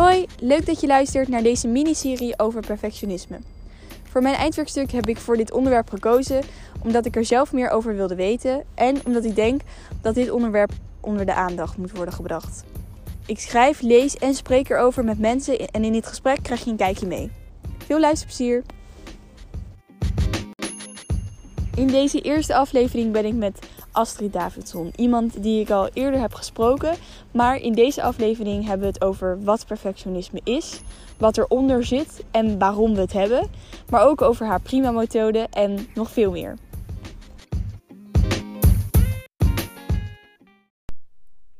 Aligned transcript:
Hoi, 0.00 0.26
leuk 0.38 0.66
dat 0.66 0.80
je 0.80 0.86
luistert 0.86 1.28
naar 1.28 1.42
deze 1.42 1.68
miniserie 1.68 2.38
over 2.38 2.60
perfectionisme. 2.66 3.38
Voor 4.02 4.22
mijn 4.22 4.34
eindwerkstuk 4.34 4.92
heb 4.92 5.08
ik 5.08 5.16
voor 5.16 5.36
dit 5.36 5.52
onderwerp 5.52 5.90
gekozen 5.90 6.42
omdat 6.82 7.06
ik 7.06 7.16
er 7.16 7.24
zelf 7.24 7.52
meer 7.52 7.70
over 7.70 7.96
wilde 7.96 8.14
weten 8.14 8.64
en 8.74 9.06
omdat 9.06 9.24
ik 9.24 9.34
denk 9.34 9.60
dat 10.00 10.14
dit 10.14 10.30
onderwerp 10.30 10.72
onder 11.00 11.26
de 11.26 11.34
aandacht 11.34 11.76
moet 11.76 11.92
worden 11.92 12.14
gebracht. 12.14 12.64
Ik 13.26 13.38
schrijf, 13.38 13.80
lees 13.80 14.16
en 14.16 14.34
spreek 14.34 14.68
erover 14.70 15.04
met 15.04 15.18
mensen 15.18 15.68
en 15.68 15.84
in 15.84 15.92
dit 15.92 16.06
gesprek 16.06 16.38
krijg 16.42 16.64
je 16.64 16.70
een 16.70 16.76
kijkje 16.76 17.06
mee. 17.06 17.30
Veel 17.78 18.00
luisterplezier! 18.00 18.62
In 21.74 21.86
deze 21.86 22.20
eerste 22.20 22.54
aflevering 22.54 23.12
ben 23.12 23.24
ik 23.24 23.34
met 23.34 23.58
Astrid 23.92 24.32
Davidson. 24.32 24.92
Iemand 24.96 25.42
die 25.42 25.60
ik 25.60 25.70
al 25.70 25.88
eerder 25.92 26.20
heb 26.20 26.32
gesproken. 26.32 26.94
Maar 27.32 27.56
in 27.56 27.72
deze 27.72 28.02
aflevering 28.02 28.64
hebben 28.66 28.86
we 28.86 28.92
het 28.92 29.04
over 29.04 29.44
wat 29.44 29.66
perfectionisme 29.66 30.40
is, 30.44 30.82
wat 31.18 31.38
eronder 31.38 31.84
zit 31.84 32.24
en 32.30 32.58
waarom 32.58 32.94
we 32.94 33.00
het 33.00 33.12
hebben. 33.12 33.50
Maar 33.90 34.06
ook 34.06 34.22
over 34.22 34.46
haar 34.46 34.60
prima 34.60 34.90
methode 34.90 35.46
en 35.50 35.86
nog 35.94 36.10
veel 36.10 36.30
meer. 36.30 36.56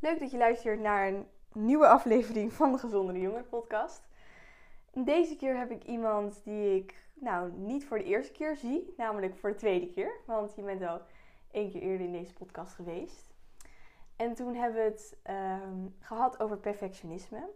Leuk 0.00 0.19
dat 0.19 0.30
je 0.30 0.38
luistert 0.38 0.80
naar 0.80 1.08
een 1.08 1.24
nieuwe 1.52 1.86
aflevering 1.86 2.52
van 2.52 2.72
de 2.72 2.78
Gezondere 2.78 3.20
Jongen 3.20 3.48
podcast. 3.48 4.08
Deze 4.92 5.36
keer 5.36 5.58
heb 5.58 5.70
ik 5.70 5.84
iemand 5.84 6.41
die 6.44 6.77
ik 6.77 6.94
nou 7.14 7.50
niet 7.56 7.84
voor 7.84 7.98
de 7.98 8.05
eerste 8.05 8.33
keer 8.33 8.56
zie, 8.56 8.94
namelijk 8.97 9.36
voor 9.36 9.50
de 9.50 9.56
tweede 9.56 9.86
keer. 9.86 10.12
Want 10.27 10.55
je 10.56 10.62
bent 10.62 10.83
al 10.83 11.00
één 11.50 11.70
keer 11.70 11.82
eerder 11.82 12.06
in 12.06 12.12
deze 12.12 12.32
podcast 12.32 12.74
geweest. 12.74 13.32
En 14.16 14.34
toen 14.34 14.54
hebben 14.54 14.82
we 14.82 14.88
het 14.88 15.16
ehm, 15.22 15.86
gehad 15.98 16.41
over 16.41 16.58
perfectionisme. 16.58 17.50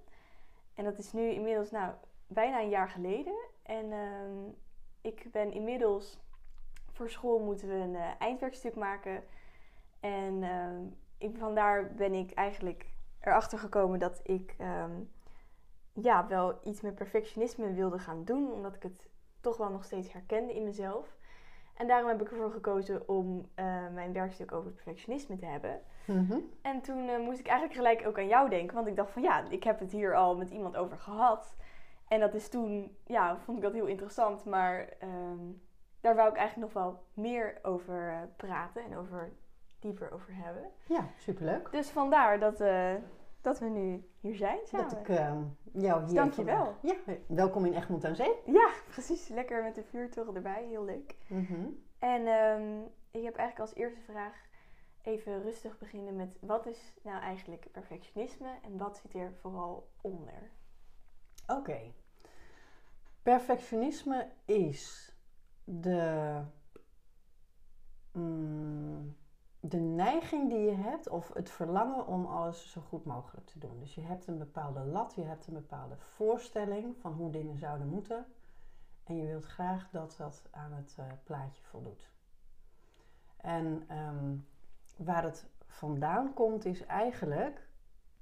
En 0.75 0.85
dat 0.85 0.99
is 0.99 1.13
nu 1.13 1.29
inmiddels 1.31 1.71
nou, 1.71 1.95
bijna 2.27 2.61
een 2.61 2.69
jaar 2.69 2.89
geleden. 2.89 3.35
En 3.63 3.93
ehm, 3.93 4.49
ik 5.01 5.31
ben 5.31 5.53
inmiddels 5.53 6.21
voor 6.93 7.11
school 7.11 7.39
moeten 7.39 7.69
we 7.69 7.75
een 7.75 7.95
uh, 7.95 8.11
eindwerkstuk 8.19 8.75
maken. 8.75 9.25
En 10.01 10.43
uh, 10.43 10.81
ik, 11.19 11.37
vandaar 11.37 11.95
ben 11.95 12.15
ik 12.15 12.33
eigenlijk 12.33 12.87
erachter 13.21 13.59
gekomen 13.59 13.99
dat 13.99 14.21
ik 14.23 14.57
ja, 15.93 16.27
wel 16.27 16.59
iets 16.63 16.81
met 16.81 16.95
perfectionisme 16.95 17.73
wilde 17.73 17.99
gaan 17.99 18.25
doen. 18.25 18.53
Omdat 18.53 18.75
ik 18.75 18.83
het 18.83 19.09
toch 19.41 19.57
wel 19.57 19.71
nog 19.71 19.85
steeds 19.85 20.13
herkende 20.13 20.55
in 20.55 20.65
mezelf. 20.65 21.17
En 21.75 21.87
daarom 21.87 22.09
heb 22.09 22.21
ik 22.21 22.31
ervoor 22.31 22.51
gekozen 22.51 23.09
om 23.09 23.37
uh, 23.57 23.65
mijn 23.95 24.13
werkstuk 24.13 24.53
over 24.53 24.71
perfectionisme 24.71 25.37
te 25.37 25.47
hebben. 25.47 25.81
Mhm. 26.05 26.39
En 26.63 26.81
toen 26.81 27.09
uh, 27.09 27.19
moest 27.19 27.39
ik 27.39 27.47
eigenlijk 27.47 27.79
gelijk 27.79 28.07
ook 28.07 28.19
aan 28.19 28.29
jou 28.29 28.49
denken. 28.49 28.75
Want 28.75 28.87
ik 28.87 28.97
dacht 28.97 29.11
van 29.11 29.23
ja, 29.23 29.45
ik 29.49 29.65
heb 29.65 29.79
het 29.79 29.93
hier 29.93 30.15
al 30.15 30.37
met 30.37 30.51
iemand 30.51 30.77
over 30.77 30.99
gehad. 30.99 31.57
En 32.09 32.21
dat 32.21 32.35
is 32.35 32.49
toen, 32.49 32.97
ja, 33.07 33.37
vond 33.37 33.57
ik 33.57 33.63
dat 33.63 33.73
heel 33.73 33.87
interessant. 33.87 34.45
Maar 34.45 34.89
um, 35.03 35.63
daar 36.01 36.15
wou 36.15 36.29
ik 36.29 36.37
eigenlijk 36.37 36.73
nog 36.73 36.83
wel 36.83 37.03
meer 37.15 37.59
over 37.63 38.11
uh, 38.11 38.19
praten 38.37 38.85
en 38.85 38.97
over 38.97 39.33
dieper 39.79 40.13
over 40.13 40.35
hebben. 40.35 40.71
Ja, 40.87 41.09
superleuk. 41.17 41.69
Dus 41.71 41.91
vandaar 41.91 42.39
dat, 42.39 42.61
dat 43.45 43.59
we 43.59 43.67
nu 43.67 44.09
hier 44.21 44.37
zijn 44.37 44.59
samen. 44.67 44.89
Dat 44.89 44.99
ik 44.99 45.09
uh, 45.09 45.17
jou 45.73 45.99
hier... 45.99 46.01
Dus 46.01 46.13
dank 46.13 46.33
je 46.33 46.45
wel. 46.45 46.77
Ja, 46.83 46.95
welkom 47.27 47.65
in 47.65 47.75
Egmond 47.75 48.05
aan 48.05 48.17
Zee. 48.17 48.35
Ja, 48.47 48.71
precies. 48.89 49.29
Lekker 49.29 49.63
met 49.63 49.75
de 49.75 49.83
vuurtoren 49.83 50.35
erbij. 50.35 50.67
Heel 50.67 50.85
leuk. 50.85 51.17
Mhm. 51.27 51.67
En 51.99 52.27
um, 52.27 52.83
ik 53.11 53.23
heb 53.25 53.37
eigenlijk 53.37 53.59
als 53.59 53.75
eerste 53.75 54.01
vraag 54.01 54.35
even 55.03 55.43
rustig 55.43 55.79
beginnen 55.79 56.17
met... 56.17 56.37
Wat 56.41 56.67
is 56.67 56.95
nou 57.03 57.21
eigenlijk 57.21 57.69
perfectionisme 57.73 58.59
en 58.63 58.77
wat 58.77 58.97
zit 58.97 59.15
er 59.15 59.33
vooral 59.41 59.91
onder? 60.01 60.51
Oké. 61.47 61.93
Perfectionisme 63.23 64.31
is 64.45 65.15
de... 65.65 66.41
Mm, 68.13 69.17
de 69.75 69.81
neiging 69.81 70.49
die 70.49 70.61
je 70.61 70.75
hebt 70.75 71.09
of 71.09 71.33
het 71.33 71.51
verlangen 71.51 72.07
om 72.07 72.27
alles 72.27 72.71
zo 72.71 72.81
goed 72.81 73.05
mogelijk 73.05 73.47
te 73.47 73.59
doen. 73.59 73.79
Dus 73.79 73.95
je 73.95 74.01
hebt 74.01 74.27
een 74.27 74.39
bepaalde 74.39 74.85
lat, 74.85 75.15
je 75.15 75.23
hebt 75.23 75.47
een 75.47 75.55
bepaalde 75.55 75.97
voorstelling 75.97 76.97
van 76.97 77.13
hoe 77.13 77.31
dingen 77.31 77.59
zouden 77.59 77.89
moeten. 77.89 78.27
En 79.05 79.17
je 79.17 79.27
wilt 79.27 79.45
graag 79.45 79.91
dat 79.91 80.15
dat 80.19 80.43
aan 80.51 80.73
het 80.73 80.97
uh, 81.01 81.07
plaatje 81.25 81.63
voldoet. 81.63 82.11
En 83.37 83.97
um, 83.99 84.47
waar 84.97 85.25
het 85.25 85.49
vandaan 85.67 86.35
komt 86.35 86.65
is 86.65 86.87
eigenlijk 86.87 87.69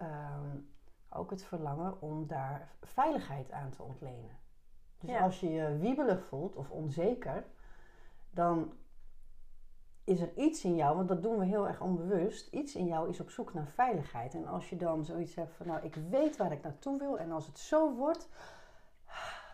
um, 0.01 0.69
ook 1.09 1.31
het 1.31 1.45
verlangen 1.45 2.01
om 2.01 2.27
daar 2.27 2.69
veiligheid 2.81 3.51
aan 3.51 3.71
te 3.71 3.83
ontlenen. 3.83 4.39
Dus 4.99 5.11
ja. 5.11 5.21
als 5.21 5.41
je 5.41 5.51
je 5.51 5.79
wiebelig 5.79 6.25
voelt 6.25 6.57
of 6.57 6.71
onzeker, 6.71 7.45
dan 8.31 8.73
is 10.05 10.21
er 10.21 10.37
iets 10.37 10.65
in 10.65 10.75
jou, 10.75 10.97
want 10.97 11.09
dat 11.09 11.23
doen 11.23 11.39
we 11.39 11.45
heel 11.45 11.69
erg 11.69 11.81
onbewust, 11.81 12.53
iets 12.53 12.75
in 12.75 12.87
jou 12.87 13.09
is 13.09 13.21
op 13.21 13.31
zoek 13.31 13.55
naar 13.55 13.67
veiligheid. 13.67 14.35
En 14.35 14.47
als 14.47 14.71
je 14.71 14.77
dan 14.77 15.05
zoiets 15.05 15.35
hebt 15.35 15.55
van, 15.55 15.67
nou, 15.67 15.85
ik 15.85 15.95
weet 15.95 16.37
waar 16.37 16.53
ik 16.53 16.63
naartoe 16.63 16.99
wil 16.99 17.19
en 17.19 17.33
als 17.33 17.47
het 17.47 17.59
zo 17.59 17.95
wordt, 17.95 18.29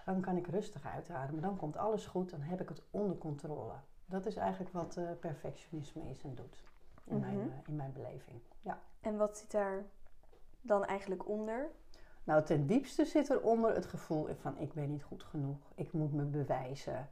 dan 0.04 0.20
kan 0.20 0.36
ik 0.36 0.47
rustig 0.47 0.86
uitademen. 0.86 1.42
Dan 1.42 1.56
komt 1.56 1.76
alles 1.76 2.06
goed, 2.06 2.31
dan 2.31 2.41
heb 2.41 2.60
ik 2.60 2.69
het 2.69 2.82
onder 2.91 3.19
controle. 3.19 3.75
Dat 4.06 4.26
is 4.26 4.36
eigenlijk 4.36 4.72
wat 4.72 4.97
uh, 4.97 5.10
perfectionisme 5.20 6.09
is 6.09 6.22
en 6.22 6.34
doet, 6.34 6.65
in, 7.04 7.20
mijn, 7.20 7.38
uh, 7.38 7.54
in 7.66 7.76
mijn 7.76 7.92
beleving. 7.92 8.41
Ja. 8.60 8.80
En 9.00 9.16
wat 9.16 9.38
zit 9.38 9.50
daar 9.50 9.84
dan 10.60 10.84
eigenlijk 10.84 11.28
onder? 11.28 11.70
Nou, 12.25 12.44
ten 12.44 12.66
diepste 12.66 13.04
zit 13.04 13.28
er 13.28 13.41
onder 13.41 13.75
het 13.75 13.86
gevoel 13.86 14.28
van, 14.41 14.59
ik 14.59 14.72
ben 14.72 14.91
niet 14.91 15.03
goed 15.03 15.22
genoeg, 15.22 15.72
ik 15.75 15.92
moet 15.92 16.12
me 16.12 16.25
bewijzen. 16.25 17.09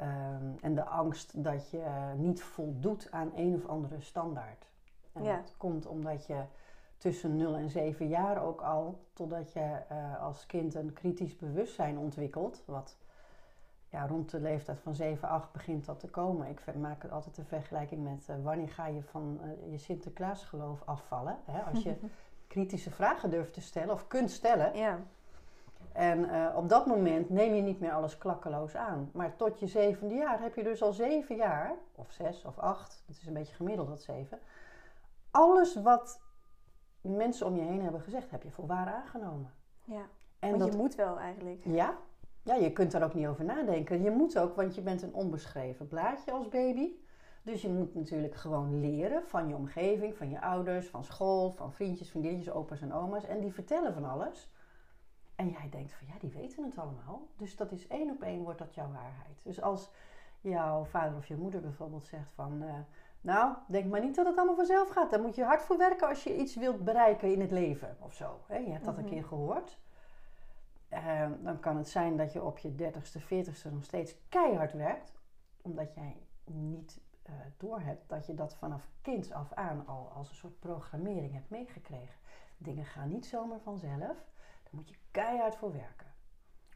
Um, 0.00 0.56
en 0.60 0.74
de 0.74 0.84
angst 0.84 1.44
dat 1.44 1.70
je 1.70 2.12
niet 2.16 2.42
voldoet 2.42 3.08
aan 3.10 3.32
een 3.34 3.54
of 3.54 3.66
andere 3.66 4.00
standaard. 4.00 4.66
En 5.12 5.22
ja. 5.22 5.36
dat 5.36 5.54
komt 5.56 5.86
omdat 5.86 6.26
je 6.26 6.42
tussen 6.96 7.36
0 7.36 7.56
en 7.56 7.70
7 7.70 8.08
jaar 8.08 8.42
ook 8.42 8.60
al, 8.60 9.04
totdat 9.12 9.52
je 9.52 9.78
uh, 9.92 10.22
als 10.22 10.46
kind 10.46 10.74
een 10.74 10.92
kritisch 10.92 11.36
bewustzijn 11.36 11.98
ontwikkelt, 11.98 12.62
wat 12.66 12.96
ja, 13.88 14.06
rond 14.06 14.30
de 14.30 14.40
leeftijd 14.40 14.80
van 14.80 14.94
7, 14.94 15.28
8 15.28 15.52
begint 15.52 15.84
dat 15.84 16.00
te 16.00 16.08
komen. 16.08 16.48
Ik 16.48 16.74
maak 16.74 17.04
altijd 17.04 17.34
de 17.34 17.44
vergelijking 17.44 18.02
met 18.02 18.26
uh, 18.30 18.36
wanneer 18.42 18.68
ga 18.68 18.86
je 18.86 19.02
van 19.02 19.40
uh, 19.42 19.72
je 19.72 19.78
Sinterklaasgeloof 19.78 20.82
afvallen. 20.84 21.38
Hè? 21.44 21.60
Als 21.60 21.82
je 21.82 21.96
kritische 22.46 22.90
vragen 22.90 23.30
durft 23.30 23.54
te 23.54 23.60
stellen 23.60 23.94
of 23.94 24.06
kunt 24.06 24.30
stellen. 24.30 24.76
Ja 24.76 24.98
en 25.98 26.18
uh, 26.18 26.46
op 26.56 26.68
dat 26.68 26.86
moment 26.86 27.30
neem 27.30 27.54
je 27.54 27.62
niet 27.62 27.80
meer 27.80 27.92
alles 27.92 28.18
klakkeloos 28.18 28.76
aan. 28.76 29.10
Maar 29.12 29.36
tot 29.36 29.60
je 29.60 29.66
zevende 29.66 30.14
jaar 30.14 30.40
heb 30.40 30.54
je 30.54 30.62
dus 30.62 30.82
al 30.82 30.92
zeven 30.92 31.36
jaar, 31.36 31.74
of 31.94 32.10
zes 32.10 32.44
of 32.44 32.58
acht, 32.58 33.02
dat 33.06 33.16
is 33.16 33.26
een 33.26 33.32
beetje 33.32 33.54
gemiddeld 33.54 33.88
dat 33.88 34.02
zeven. 34.02 34.38
Alles 35.30 35.82
wat 35.82 36.20
mensen 37.00 37.46
om 37.46 37.56
je 37.56 37.62
heen 37.62 37.82
hebben 37.82 38.00
gezegd, 38.00 38.30
heb 38.30 38.42
je 38.42 38.50
voor 38.50 38.66
waar 38.66 38.86
aangenomen. 38.86 39.52
Ja, 39.84 40.06
en 40.38 40.48
want 40.48 40.62
dat, 40.62 40.72
je 40.72 40.78
moet 40.78 40.94
wel 40.94 41.18
eigenlijk. 41.18 41.60
Ja, 41.64 41.96
ja, 42.42 42.54
je 42.54 42.72
kunt 42.72 42.90
daar 42.90 43.04
ook 43.04 43.14
niet 43.14 43.26
over 43.26 43.44
nadenken. 43.44 44.02
Je 44.02 44.10
moet 44.10 44.38
ook, 44.38 44.56
want 44.56 44.74
je 44.74 44.80
bent 44.80 45.02
een 45.02 45.14
onbeschreven 45.14 45.88
blaadje 45.88 46.32
als 46.32 46.48
baby. 46.48 46.90
Dus 47.42 47.62
je 47.62 47.68
moet 47.68 47.94
natuurlijk 47.94 48.34
gewoon 48.34 48.80
leren 48.80 49.24
van 49.24 49.48
je 49.48 49.54
omgeving, 49.54 50.16
van 50.16 50.30
je 50.30 50.40
ouders, 50.40 50.88
van 50.88 51.04
school, 51.04 51.50
van 51.50 51.72
vriendjes, 51.72 52.10
vriendinnetjes, 52.10 52.54
opa's 52.54 52.80
en 52.80 52.92
oma's. 52.92 53.24
En 53.24 53.40
die 53.40 53.52
vertellen 53.52 53.92
van 53.94 54.04
alles. 54.04 54.50
En 55.38 55.48
jij 55.48 55.68
denkt 55.70 55.92
van 55.92 56.06
ja, 56.06 56.14
die 56.18 56.30
weten 56.30 56.64
het 56.64 56.78
allemaal. 56.78 57.28
Dus 57.36 57.56
dat 57.56 57.72
is 57.72 57.86
één 57.86 58.10
op 58.10 58.22
één 58.22 58.42
wordt 58.42 58.58
dat 58.58 58.74
jouw 58.74 58.90
waarheid. 58.92 59.40
Dus 59.42 59.62
als 59.62 59.90
jouw 60.40 60.84
vader 60.84 61.16
of 61.16 61.26
je 61.26 61.36
moeder 61.36 61.60
bijvoorbeeld 61.60 62.04
zegt 62.04 62.32
van... 62.34 62.62
Uh, 62.62 62.74
nou, 63.20 63.56
denk 63.66 63.90
maar 63.90 64.00
niet 64.00 64.14
dat 64.14 64.26
het 64.26 64.36
allemaal 64.36 64.56
vanzelf 64.56 64.88
gaat. 64.88 65.10
Daar 65.10 65.20
moet 65.20 65.34
je 65.34 65.44
hard 65.44 65.62
voor 65.62 65.76
werken 65.78 66.08
als 66.08 66.24
je 66.24 66.36
iets 66.36 66.56
wilt 66.56 66.84
bereiken 66.84 67.32
in 67.32 67.40
het 67.40 67.50
leven 67.50 67.96
of 68.00 68.14
zo. 68.14 68.40
Hè? 68.46 68.56
Je 68.56 68.70
hebt 68.70 68.84
dat 68.84 68.96
een 68.96 69.04
mhm. 69.04 69.12
keer 69.12 69.24
gehoord. 69.24 69.78
Uh, 70.92 71.26
dan 71.42 71.60
kan 71.60 71.76
het 71.76 71.88
zijn 71.88 72.16
dat 72.16 72.32
je 72.32 72.42
op 72.42 72.58
je 72.58 72.74
dertigste, 72.74 73.20
veertigste 73.20 73.70
nog 73.70 73.84
steeds 73.84 74.14
keihard 74.28 74.72
werkt. 74.72 75.12
Omdat 75.62 75.94
jij 75.94 76.16
niet 76.44 77.00
uh, 77.26 77.34
doorhebt 77.56 78.08
dat 78.08 78.26
je 78.26 78.34
dat 78.34 78.54
vanaf 78.54 78.88
kinds 79.02 79.32
af 79.32 79.52
aan 79.52 79.86
al 79.86 80.10
als 80.14 80.28
een 80.28 80.34
soort 80.34 80.58
programmering 80.58 81.32
hebt 81.32 81.50
meegekregen. 81.50 82.16
Dingen 82.56 82.84
gaan 82.84 83.08
niet 83.08 83.26
zomaar 83.26 83.60
vanzelf. 83.60 84.16
Daar 84.70 84.80
moet 84.80 84.88
je 84.88 84.96
keihard 85.10 85.56
voor 85.56 85.72
werken. 85.72 86.06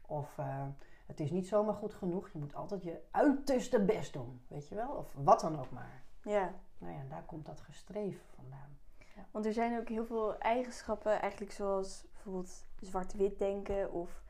Of 0.07 0.37
uh, 0.37 0.65
het 1.05 1.19
is 1.19 1.31
niet 1.31 1.47
zomaar 1.47 1.73
goed 1.73 1.93
genoeg. 1.93 2.29
Je 2.29 2.39
moet 2.39 2.55
altijd 2.55 2.83
je 2.83 3.01
uiterste 3.11 3.85
best 3.85 4.13
doen. 4.13 4.41
Weet 4.47 4.67
je 4.67 4.75
wel? 4.75 4.89
Of 4.89 5.13
wat 5.13 5.39
dan 5.39 5.59
ook 5.59 5.71
maar. 5.71 6.03
Ja. 6.23 6.53
Nou 6.77 6.93
ja, 6.93 7.03
daar 7.09 7.23
komt 7.23 7.45
dat 7.45 7.61
gestreven 7.61 8.25
vandaan. 8.35 8.77
Ja. 9.15 9.25
Want 9.31 9.45
er 9.45 9.53
zijn 9.53 9.79
ook 9.79 9.87
heel 9.87 10.05
veel 10.05 10.37
eigenschappen, 10.37 11.21
eigenlijk 11.21 11.51
zoals 11.51 12.05
bijvoorbeeld 12.13 12.65
zwart-wit 12.79 13.39
denken 13.39 13.91
of, 13.91 14.23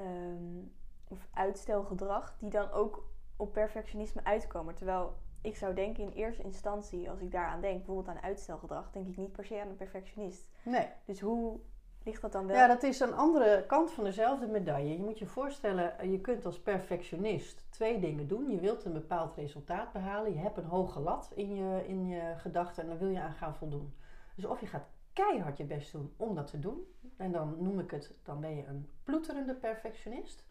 um, 0.00 0.72
of 1.08 1.28
uitstelgedrag, 1.32 2.36
die 2.38 2.50
dan 2.50 2.70
ook 2.70 3.08
op 3.36 3.52
perfectionisme 3.52 4.24
uitkomen. 4.24 4.74
Terwijl 4.74 5.16
ik 5.40 5.56
zou 5.56 5.74
denken 5.74 6.02
in 6.04 6.10
eerste 6.10 6.42
instantie, 6.42 7.10
als 7.10 7.20
ik 7.20 7.30
daaraan 7.30 7.60
denk, 7.60 7.76
bijvoorbeeld 7.76 8.08
aan 8.16 8.22
uitstelgedrag, 8.22 8.90
denk 8.90 9.06
ik 9.06 9.16
niet 9.16 9.32
per 9.32 9.44
se 9.44 9.60
aan 9.60 9.68
een 9.68 9.76
perfectionist. 9.76 10.48
Nee. 10.62 10.88
Dus 11.04 11.20
hoe 11.20 11.60
ligt 12.04 12.22
dat 12.22 12.32
dan 12.32 12.46
wel? 12.46 12.56
Ja, 12.56 12.66
dat 12.66 12.82
is 12.82 13.00
een 13.00 13.14
andere 13.14 13.64
kant 13.66 13.90
van 13.90 14.04
dezelfde 14.04 14.46
medaille. 14.46 14.92
Je 14.92 15.02
moet 15.02 15.18
je 15.18 15.26
voorstellen, 15.26 16.10
je 16.10 16.20
kunt 16.20 16.46
als 16.46 16.60
perfectionist 16.60 17.64
twee 17.70 18.00
dingen 18.00 18.28
doen. 18.28 18.50
Je 18.50 18.60
wilt 18.60 18.84
een 18.84 18.92
bepaald 18.92 19.34
resultaat 19.34 19.92
behalen. 19.92 20.32
Je 20.32 20.38
hebt 20.38 20.56
een 20.56 20.64
hoge 20.64 21.00
lat 21.00 21.32
in 21.34 21.54
je, 21.54 21.86
in 21.86 22.06
je 22.06 22.34
gedachten 22.36 22.82
en 22.82 22.88
daar 22.88 22.98
wil 22.98 23.08
je 23.08 23.20
aan 23.20 23.34
gaan 23.34 23.54
voldoen. 23.54 23.94
Dus 24.34 24.44
of 24.44 24.60
je 24.60 24.66
gaat 24.66 24.88
keihard 25.12 25.56
je 25.56 25.64
best 25.64 25.92
doen 25.92 26.14
om 26.16 26.34
dat 26.34 26.46
te 26.46 26.58
doen. 26.58 26.86
En 27.16 27.32
dan 27.32 27.56
noem 27.58 27.80
ik 27.80 27.90
het, 27.90 28.14
dan 28.22 28.40
ben 28.40 28.56
je 28.56 28.66
een 28.66 28.90
ploeterende 29.04 29.54
perfectionist. 29.54 30.46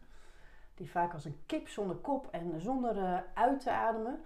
Die 0.74 0.90
vaak 0.90 1.12
als 1.12 1.24
een 1.24 1.42
kip 1.46 1.68
zonder 1.68 1.96
kop 1.96 2.28
en 2.30 2.60
zonder 2.60 2.96
uh, 2.96 3.18
uit 3.34 3.60
te 3.60 3.70
ademen. 3.70 4.20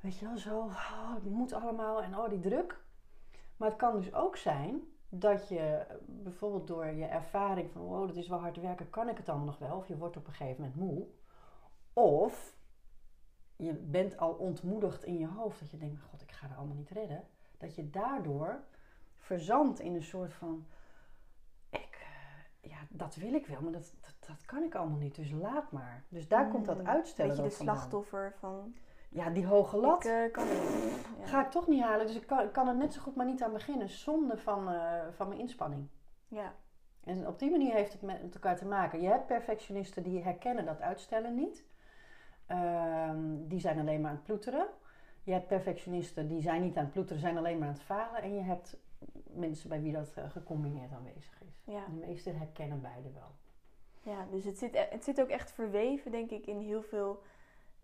Weet 0.00 0.18
je 0.18 0.26
wel, 0.26 0.38
zo, 0.38 0.58
oh, 0.58 1.14
het 1.14 1.24
moet 1.24 1.52
allemaal 1.52 2.02
en 2.02 2.18
oh, 2.18 2.28
die 2.28 2.40
druk. 2.40 2.80
Maar 3.56 3.68
het 3.68 3.78
kan 3.78 3.96
dus 3.96 4.14
ook 4.14 4.36
zijn 4.36 4.82
dat 5.08 5.48
je 5.48 5.86
bijvoorbeeld 6.06 6.66
door 6.66 6.86
je 6.86 7.04
ervaring 7.04 7.70
van, 7.70 7.82
wow, 7.82 8.06
dat 8.06 8.16
is 8.16 8.28
wel 8.28 8.38
hard 8.38 8.56
werken, 8.56 8.90
kan 8.90 9.08
ik 9.08 9.16
het 9.16 9.28
allemaal 9.28 9.46
nog 9.46 9.58
wel? 9.58 9.76
Of 9.76 9.88
je 9.88 9.96
wordt 9.96 10.16
op 10.16 10.26
een 10.26 10.32
gegeven 10.32 10.62
moment 10.62 10.80
moe. 10.80 11.06
Of 11.92 12.56
je 13.56 13.72
bent 13.72 14.18
al 14.18 14.32
ontmoedigd 14.32 15.04
in 15.04 15.18
je 15.18 15.26
hoofd 15.26 15.60
dat 15.60 15.70
je 15.70 15.78
denkt, 15.78 16.00
god, 16.00 16.22
ik 16.22 16.32
ga 16.32 16.46
het 16.46 16.56
allemaal 16.56 16.76
niet 16.76 16.90
redden. 16.90 17.24
Dat 17.58 17.74
je 17.74 17.90
daardoor 17.90 18.64
verzandt 19.16 19.80
in 19.80 19.94
een 19.94 20.02
soort 20.02 20.34
van, 20.34 20.66
ik, 21.70 21.98
eh, 22.00 22.70
ja, 22.70 22.78
dat 22.88 23.14
wil 23.14 23.32
ik 23.32 23.46
wel, 23.46 23.60
maar 23.60 23.72
dat, 23.72 23.94
dat, 24.00 24.28
dat 24.28 24.44
kan 24.44 24.62
ik 24.62 24.74
allemaal 24.74 24.98
niet, 24.98 25.14
dus 25.14 25.30
laat 25.30 25.72
maar. 25.72 26.04
Dus 26.08 26.28
daar 26.28 26.48
komt 26.48 26.66
dat 26.66 26.78
Mm, 26.78 26.86
uitstellen 26.86 27.36
Beetje 27.36 27.48
de 27.48 27.54
slachtoffer 27.54 28.34
van... 28.38 28.74
Ja, 29.08 29.30
die 29.30 29.46
hoge 29.46 29.76
lat. 29.76 30.04
Ik 30.04 30.10
eh, 30.10 30.32
kan 30.32 30.46
het. 30.46 31.06
Ja. 31.20 31.26
Ga 31.26 31.44
ik 31.44 31.50
toch 31.50 31.66
niet 31.66 31.82
halen, 31.82 32.06
dus 32.06 32.16
ik 32.16 32.26
kan, 32.26 32.50
kan 32.50 32.68
er 32.68 32.76
net 32.76 32.92
zo 32.92 33.00
goed 33.00 33.16
maar 33.16 33.26
niet 33.26 33.42
aan 33.42 33.52
beginnen, 33.52 33.88
zonde 33.88 34.36
van, 34.36 34.70
eh, 34.70 35.00
van 35.10 35.28
mijn 35.28 35.40
inspanning. 35.40 35.88
Ja. 36.28 36.54
En 37.04 37.26
op 37.26 37.38
die 37.38 37.50
manier 37.50 37.74
heeft 37.74 37.92
het 37.92 38.02
met 38.02 38.34
elkaar 38.34 38.56
te 38.56 38.66
maken. 38.66 39.00
Je 39.00 39.08
hebt 39.08 39.26
perfectionisten 39.26 40.02
die 40.02 40.22
herkennen 40.22 40.64
dat 40.64 40.80
uitstellen 40.80 41.34
niet. 41.34 41.64
Ehm, 42.46 43.46
die 43.46 43.60
zijn 43.60 43.78
alleen 43.78 44.00
maar 44.00 44.10
aan 44.10 44.16
het 44.16 44.24
ploeteren. 44.24 44.66
Je 45.22 45.32
hebt 45.32 45.46
perfectionisten 45.46 46.28
die 46.28 46.42
zijn 46.42 46.62
niet 46.62 46.76
aan 46.76 46.84
het 46.84 46.92
ploeteren, 46.92 47.20
zijn 47.20 47.36
alleen 47.36 47.58
maar 47.58 47.68
aan 47.68 47.74
het 47.74 47.82
falen. 47.82 48.22
En 48.22 48.34
je 48.34 48.40
hebt 48.40 48.76
mensen 49.30 49.68
bij 49.68 49.82
wie 49.82 49.92
dat 49.92 50.12
eh, 50.14 50.30
gecombineerd 50.30 50.92
aanwezig 50.92 51.42
is. 51.42 51.62
Ja. 51.64 51.84
De 51.86 52.06
meesten 52.06 52.38
herkennen 52.38 52.80
beide 52.80 53.10
wel. 53.12 53.34
Ja, 54.02 54.26
dus 54.30 54.44
het 54.44 54.58
zit, 54.58 54.88
het 54.90 55.04
zit 55.04 55.20
ook 55.20 55.28
echt 55.28 55.52
verweven, 55.52 56.10
denk 56.10 56.30
ik, 56.30 56.46
in 56.46 56.58
heel 56.58 56.82
veel 56.82 57.22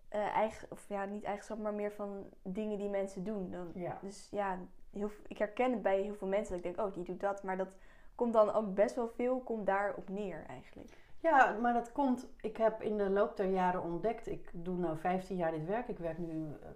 eh, 0.09 0.35
eigen, 0.35 0.67
of 0.71 0.85
ja, 0.87 1.05
niet 1.05 1.23
eigenschap, 1.23 1.57
maar 1.57 1.73
meer 1.73 1.91
van 1.91 2.25
dingen 2.41 2.77
die 2.77 2.89
mensen 2.89 3.23
doen. 3.23 3.51
Dan, 3.51 3.71
Ja. 3.73 3.97
Dus 4.01 4.27
ja, 4.31 4.59
heel, 4.91 5.11
ik 5.27 5.37
herken 5.37 5.71
het 5.71 5.81
bij 5.81 6.01
heel 6.01 6.15
veel 6.15 6.27
mensen. 6.27 6.55
Dat 6.55 6.65
ik 6.65 6.75
denk, 6.75 6.87
oh, 6.87 6.93
die 6.93 7.03
doet 7.03 7.19
dat. 7.19 7.43
Maar 7.43 7.57
dat 7.57 7.69
komt 8.15 8.33
dan 8.33 8.53
ook 8.53 8.73
best 8.73 8.95
wel 8.95 9.09
veel, 9.09 9.39
komt 9.39 9.65
daarop 9.65 10.09
neer 10.09 10.45
eigenlijk. 10.47 10.97
Ja, 11.19 11.57
maar 11.61 11.73
dat 11.73 11.91
komt. 11.91 12.27
Ik 12.41 12.57
heb 12.57 12.81
in 12.81 12.97
de 12.97 13.09
loop 13.09 13.37
der 13.37 13.49
jaren 13.49 13.83
ontdekt. 13.83 14.27
Ik 14.27 14.49
doe 14.53 14.77
nu 14.77 14.97
15 14.97 15.37
jaar 15.37 15.51
dit 15.51 15.65
werk. 15.65 15.87
Ik 15.87 15.97
werk 15.97 16.17
nu, 16.17 16.53
eh, 16.61 16.69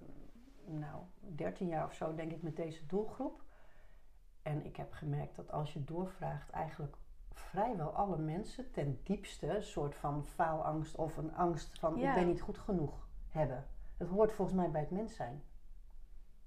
nou, 0.65 1.01
13 1.19 1.67
jaar 1.67 1.85
of 1.85 1.93
zo, 1.93 2.15
denk 2.15 2.31
ik, 2.31 2.41
met 2.41 2.55
deze 2.55 2.85
doelgroep. 2.85 3.43
En 4.41 4.65
ik 4.65 4.75
heb 4.75 4.93
gemerkt 4.93 5.35
dat 5.35 5.51
als 5.51 5.73
je 5.73 5.83
doorvraagt, 5.83 6.49
eigenlijk 6.49 6.95
vrijwel 7.33 7.89
alle 7.89 8.17
mensen 8.17 8.71
ten 8.71 8.99
diepste 9.03 9.55
een 9.55 9.63
soort 9.63 9.95
van 9.95 10.25
faalangst 10.25 10.95
of 10.95 11.17
een 11.17 11.35
angst 11.35 11.79
van 11.79 11.97
Ja. 11.97 12.09
ik 12.09 12.15
ben 12.15 12.27
niet 12.27 12.41
goed 12.41 12.57
genoeg 12.57 13.08
hebben. 13.29 13.65
Dat 13.97 14.07
hoort 14.07 14.31
volgens 14.31 14.57
mij 14.57 14.69
bij 14.71 14.81
het 14.81 14.91
mens 14.91 15.15
zijn. 15.15 15.43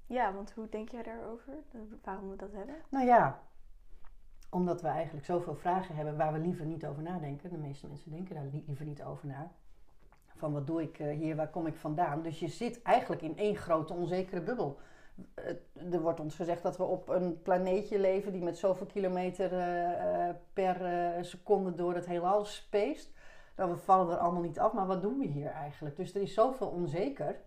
Ja, 0.07 0.33
want 0.35 0.53
hoe 0.53 0.69
denk 0.69 0.89
jij 0.89 1.03
daarover? 1.03 1.53
Waarom 2.03 2.31
we 2.31 2.37
dat 2.37 2.53
hebben? 2.53 2.75
Nou 2.89 3.07
ja, 3.07 3.41
omdat 4.51 4.83
we 4.83 4.89
eigenlijk 4.89 5.27
zoveel 5.27 5.55
vragen 5.55 5.97
hebben 5.97 6.17
waar 6.17 6.33
we 6.33 6.39
liever 6.39 6.67
niet 6.67 6.87
over 6.87 7.03
nadenken. 7.03 7.51
De 7.51 7.57
meeste 7.59 7.87
mensen 7.87 8.11
denken 8.11 8.35
daar 8.35 8.45
li- 8.45 8.65
liever 8.67 8.85
niet 8.85 9.03
over 9.03 9.27
na. 9.27 9.51
Van 10.37 10.53
wat 10.53 10.67
doe 10.67 10.83
ik 10.83 10.99
eh, 10.99 11.17
hier, 11.17 11.37
waar 11.37 11.51
kom 11.51 11.67
ik 11.67 11.77
vandaan? 11.77 12.23
Dus 12.23 12.41
je 12.41 12.49
zit 12.49 12.83
eigenlijk 12.83 13.23
in 13.23 13.37
één 13.37 13.57
grote 13.57 13.93
onzekere 13.93 14.41
bubbel. 14.43 14.79
Het- 15.35 15.63
Er 15.93 16.01
wordt 16.01 16.21
ons 16.21 16.35
gezegd 16.35 16.63
dat 16.63 16.77
we 16.77 16.85
op 16.85 17.09
een 17.09 17.43
planeetje 17.43 17.99
leven 17.99 18.33
die 18.33 18.43
met 18.43 18.59
zoveel 18.59 18.87
kilometer 18.87 19.53
eh, 19.53 20.29
eh, 20.29 20.35
per 20.53 20.85
eh, 20.85 21.23
seconde 21.23 21.75
door 21.75 21.95
het 21.95 22.07
heelal 22.07 22.45
speest. 22.45 23.11
Nou, 23.63 23.75
we 23.75 23.81
vallen 23.81 24.15
er 24.15 24.19
allemaal 24.21 24.43
niet 24.43 24.59
af, 24.59 24.73
maar 24.73 24.87
wat 24.87 25.03
doen 25.03 25.19
we 25.19 25.27
hier 25.27 25.51
eigenlijk? 25.51 25.97
Dus 25.97 26.15
er 26.15 26.21
is 26.23 26.35
zoveel 26.35 26.69
onzeker. 26.69 27.41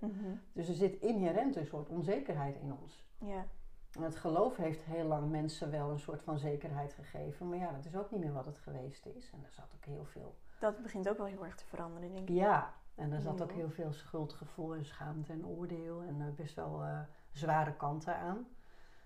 Dus 0.54 0.68
er 0.68 0.74
zit 0.74 1.02
inherent 1.02 1.56
een 1.56 1.66
soort 1.66 1.90
onzekerheid 1.90 2.56
in 2.56 2.78
ons. 2.82 3.08
Ja, 3.18 3.46
En 3.92 4.02
het 4.02 4.16
geloof 4.16 4.56
heeft 4.56 4.84
heel 4.84 5.06
lang 5.06 5.32
mensen 5.32 5.72
wel 5.72 5.90
een 5.90 6.00
soort 6.00 6.22
van 6.22 6.38
zekerheid 6.38 6.94
gegeven. 6.94 7.50
Maar 7.50 7.58
ja, 7.58 7.72
dat 7.72 7.86
is 7.86 7.96
ook 7.96 8.12
niet 8.12 8.20
meer 8.20 8.34
wat 8.34 8.46
het 8.46 8.58
geweest 8.58 9.06
is. 9.06 9.32
En 9.34 9.44
er 9.44 9.52
zat 9.52 9.74
ook 9.76 9.86
heel 9.86 10.06
veel. 10.06 10.36
dat 10.60 10.82
begint 10.82 11.10
ook 11.10 11.18
wel 11.18 11.26
heel 11.26 11.46
erg 11.46 11.56
te 11.56 11.66
veranderen, 11.66 12.14
denk 12.14 12.30
ik. 12.30 12.36
Ja, 12.36 12.74
en 12.96 13.12
er 13.12 13.22
zat 13.22 13.42
ook 13.42 13.52
heel 13.52 13.70
veel 13.70 13.94
schuldgevoel 13.94 14.76
en 14.76 14.86
schaamte 14.86 15.32
en 15.32 15.46
oordeel. 15.46 16.02
En 16.02 16.22
eh, 16.22 16.28
best 16.36 16.56
wel 16.56 16.84
eh, 16.84 17.00
zware 17.32 17.74
kanten 17.76 18.18
aan. 18.18 18.48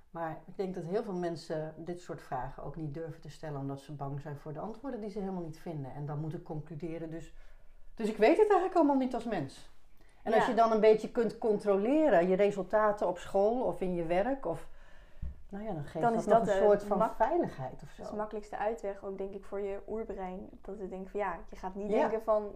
Maar 0.10 0.38
ik 0.46 0.58
denk 0.58 0.76
dat 0.76 0.84
heel 0.84 1.04
veel 1.04 1.14
mensen 1.14 1.74
dit 1.78 2.02
soort 2.02 2.22
vragen 2.22 2.64
ook 2.64 2.76
niet 2.76 2.94
durven 2.94 3.22
te 3.22 3.30
stellen. 3.30 3.60
Omdat 3.60 3.80
ze 3.82 3.92
bang 3.94 4.22
zijn 4.22 4.38
voor 4.38 4.54
de 4.54 4.60
antwoorden 4.60 5.00
die 5.02 5.10
ze 5.10 5.20
helemaal 5.20 5.44
niet 5.44 5.60
vinden. 5.60 5.94
En 5.94 6.06
dan 6.06 6.20
moeten 6.20 6.44
concluderen. 6.44 7.10
Dus, 7.12 7.34
dus 7.96 8.10
ik 8.10 8.18
weet 8.18 8.38
het 8.38 8.48
eigenlijk 8.48 8.76
allemaal 8.76 8.96
niet 8.98 9.14
als 9.14 9.24
mens. 9.26 9.70
En 10.24 10.34
als 10.34 10.46
je 10.46 10.54
dan 10.54 10.72
een 10.72 10.80
beetje 10.80 11.12
kunt 11.12 11.38
controleren 11.38 12.28
je 12.28 12.36
resultaten 12.36 13.08
op 13.08 13.18
school 13.18 13.62
of 13.64 13.82
in 13.82 13.94
je 13.96 14.06
werk. 14.06 14.46
Of, 14.46 14.68
nou 15.50 15.64
ja, 15.64 15.74
dan 15.74 15.84
geeft 15.84 16.04
Dan 16.04 16.12
dat 16.14 16.22
is 16.22 16.28
dat 16.28 16.40
een 16.40 16.46
de 16.46 16.52
soort 16.66 16.84
van 16.84 17.10
veiligheid 17.16 17.74
of 17.74 17.80
Dat 17.80 17.90
zo. 17.96 18.02
is 18.02 18.10
de 18.10 18.16
makkelijkste 18.16 18.58
uitweg, 18.58 19.04
ook 19.04 19.18
denk 19.18 19.34
ik, 19.34 19.44
voor 19.44 19.62
je 19.62 19.80
oerbrein. 19.88 20.50
Dat 20.62 20.78
we 20.78 20.88
denken 20.88 21.10
van 21.12 21.20
ja, 21.20 21.38
je 21.50 21.56
gaat 21.56 21.76
niet 21.76 21.90
Ja. 21.92 22.00
denken 22.00 22.22
van 22.22 22.56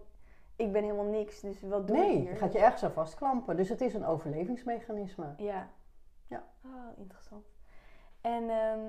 ik 0.56 0.72
ben 0.72 0.82
helemaal 0.82 1.04
niks, 1.04 1.40
dus 1.40 1.62
wat 1.62 1.86
doe 1.86 1.96
ik 1.96 2.02
Nee, 2.02 2.16
hier? 2.20 2.30
je 2.30 2.36
gaat 2.36 2.52
je 2.52 2.58
ergens 2.58 2.84
aan 2.84 2.92
vastklampen. 2.92 3.56
Dus 3.56 3.68
het 3.68 3.80
is 3.80 3.94
een 3.94 4.04
overlevingsmechanisme. 4.06 5.34
Ja. 5.36 5.68
Ja. 6.26 6.44
Oh, 6.64 6.98
interessant. 6.98 7.46
En, 8.20 8.50
ehm, 8.50 8.80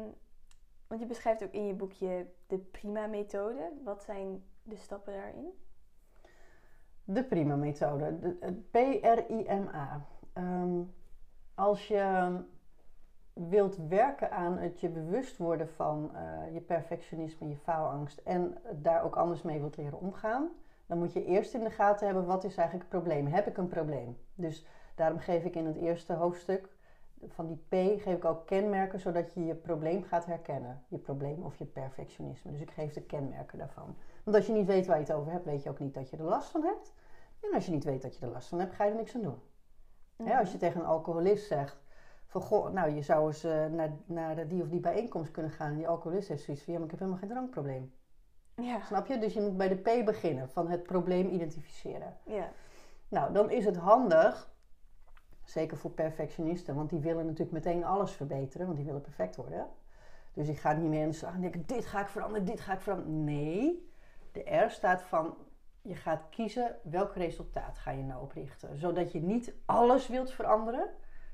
want 0.87 1.01
je 1.01 1.07
beschrijft 1.07 1.43
ook 1.43 1.51
in 1.51 1.65
je 1.65 1.73
boekje 1.73 2.27
de 2.47 2.57
prima-methode. 2.57 3.71
Wat 3.83 4.03
zijn 4.03 4.43
de 4.63 4.75
stappen 4.75 5.13
daarin? 5.13 5.49
De 7.03 7.23
prima 7.23 7.55
methode. 7.55 8.19
De, 8.19 8.37
het 8.39 8.71
P-R-I-M-A. 8.71 10.05
Ehm, 10.33 10.81
als 11.55 11.87
je 11.87 12.37
wilt 13.33 13.77
werken 13.87 14.31
aan 14.31 14.57
het 14.57 14.79
je 14.79 14.89
bewust 14.89 15.37
worden 15.37 15.69
van 15.69 16.15
eh, 16.15 16.53
je 16.53 16.61
perfectionisme, 16.61 17.47
je 17.47 17.57
faalangst 17.57 18.17
en 18.17 18.57
daar 18.71 19.03
ook 19.03 19.15
anders 19.15 19.41
mee 19.41 19.59
wilt 19.59 19.77
leren 19.77 19.99
omgaan, 19.99 20.49
dan 20.85 20.97
moet 20.97 21.13
je 21.13 21.25
eerst 21.25 21.53
in 21.53 21.63
de 21.63 21.69
gaten 21.69 22.05
hebben 22.05 22.25
wat 22.25 22.43
is 22.43 22.57
eigenlijk 22.57 22.91
het 22.91 23.01
probleem. 23.01 23.27
Heb 23.27 23.47
ik 23.47 23.57
een 23.57 23.67
probleem? 23.67 24.17
Dus 24.35 24.65
daarom 24.95 25.19
geef 25.19 25.43
ik 25.43 25.55
in 25.55 25.65
het 25.65 25.75
eerste 25.75 26.13
hoofdstuk 26.13 26.69
van 27.29 27.47
die 27.47 27.63
P 27.67 28.01
geef 28.01 28.17
ik 28.17 28.25
ook 28.25 28.45
kenmerken 28.45 28.99
zodat 28.99 29.33
je 29.33 29.45
je 29.45 29.55
probleem 29.55 30.03
gaat 30.03 30.25
herkennen. 30.25 30.83
Je 30.87 30.97
probleem 30.97 31.43
of 31.43 31.57
je 31.57 31.65
perfectionisme. 31.65 32.51
Dus 32.51 32.61
ik 32.61 32.71
geef 32.71 32.93
de 32.93 33.01
kenmerken 33.01 33.57
daarvan. 33.57 33.95
Want 34.23 34.37
als 34.37 34.45
je 34.45 34.53
niet 34.53 34.65
weet 34.65 34.85
waar 34.85 34.97
je 34.97 35.03
het 35.03 35.13
over 35.13 35.31
hebt, 35.31 35.45
weet 35.45 35.63
je 35.63 35.69
ook 35.69 35.79
niet 35.79 35.93
dat 35.93 36.09
je 36.09 36.17
er 36.17 36.23
last 36.23 36.49
van 36.49 36.63
hebt. 36.63 36.93
En 37.41 37.53
als 37.53 37.65
je 37.65 37.71
niet 37.71 37.83
weet 37.83 38.01
dat 38.01 38.17
je 38.17 38.25
er 38.25 38.31
last 38.31 38.47
van 38.47 38.59
hebt, 38.59 38.73
ga 38.73 38.83
je 38.83 38.91
er 38.91 38.97
niks 38.97 39.15
aan 39.15 39.21
doen. 39.21 39.39
Hè, 40.23 40.37
als 40.37 40.51
je 40.51 40.57
tegen 40.57 40.79
een 40.79 40.85
alcoholist 40.85 41.47
zegt 41.47 41.83
van 42.25 42.41
goh, 42.41 42.69
nou 42.69 42.89
je 42.89 43.01
zou 43.01 43.27
eens 43.27 43.43
eh, 43.43 43.65
naar, 43.65 43.91
naar 44.05 44.47
die 44.47 44.61
of 44.61 44.69
die 44.69 44.79
bijeenkomst 44.79 45.31
kunnen 45.31 45.51
gaan 45.51 45.69
en 45.69 45.77
die 45.77 45.87
alcoholist 45.87 46.27
heeft 46.27 46.43
zoiets 46.43 46.63
van 46.63 46.73
ja, 46.73 46.79
maar 46.79 46.87
ik 46.87 46.99
heb 46.99 47.01
helemaal 47.01 47.21
geen 47.21 47.35
drankprobleem. 47.35 47.93
Ja. 48.55 48.81
Snap 48.81 49.07
je? 49.07 49.17
Dus 49.17 49.33
je 49.33 49.41
moet 49.41 49.57
bij 49.57 49.67
de 49.67 49.75
P 49.75 50.05
beginnen, 50.05 50.49
van 50.49 50.67
het 50.67 50.83
probleem 50.83 51.29
identificeren. 51.29 52.17
Ja. 52.23 52.51
Nou, 53.07 53.33
dan 53.33 53.49
is 53.49 53.65
het 53.65 53.75
handig, 53.75 54.54
zeker 55.45 55.77
voor 55.77 55.91
perfectionisten, 55.91 56.75
want 56.75 56.89
die 56.89 56.99
willen 56.99 57.25
natuurlijk 57.25 57.51
meteen 57.51 57.83
alles 57.83 58.11
verbeteren, 58.11 58.65
want 58.65 58.77
die 58.77 58.85
willen 58.85 59.01
perfect 59.01 59.35
worden. 59.35 59.67
Dus 60.33 60.45
die 60.45 60.55
gaan 60.55 60.81
niet 60.81 60.89
meer 60.89 61.01
in 61.01 61.09
de 61.09 61.15
slag 61.15 61.33
en 61.33 61.41
denken, 61.41 61.63
dit 61.65 61.85
ga 61.85 62.01
ik 62.01 62.07
veranderen, 62.07 62.45
dit 62.45 62.59
ga 62.59 62.73
ik 62.73 62.81
veranderen. 62.81 63.23
Nee, 63.23 63.89
de 64.31 64.55
R 64.55 64.69
staat 64.69 65.01
van, 65.01 65.37
je 65.81 65.95
gaat 65.95 66.21
kiezen 66.29 66.75
welk 66.83 67.15
resultaat 67.15 67.77
ga 67.77 67.91
je 67.91 68.03
nou 68.03 68.21
oprichten. 68.21 68.77
Zodat 68.77 69.11
je 69.11 69.21
niet 69.21 69.53
alles 69.65 70.07
wilt 70.07 70.31
veranderen. 70.31 70.89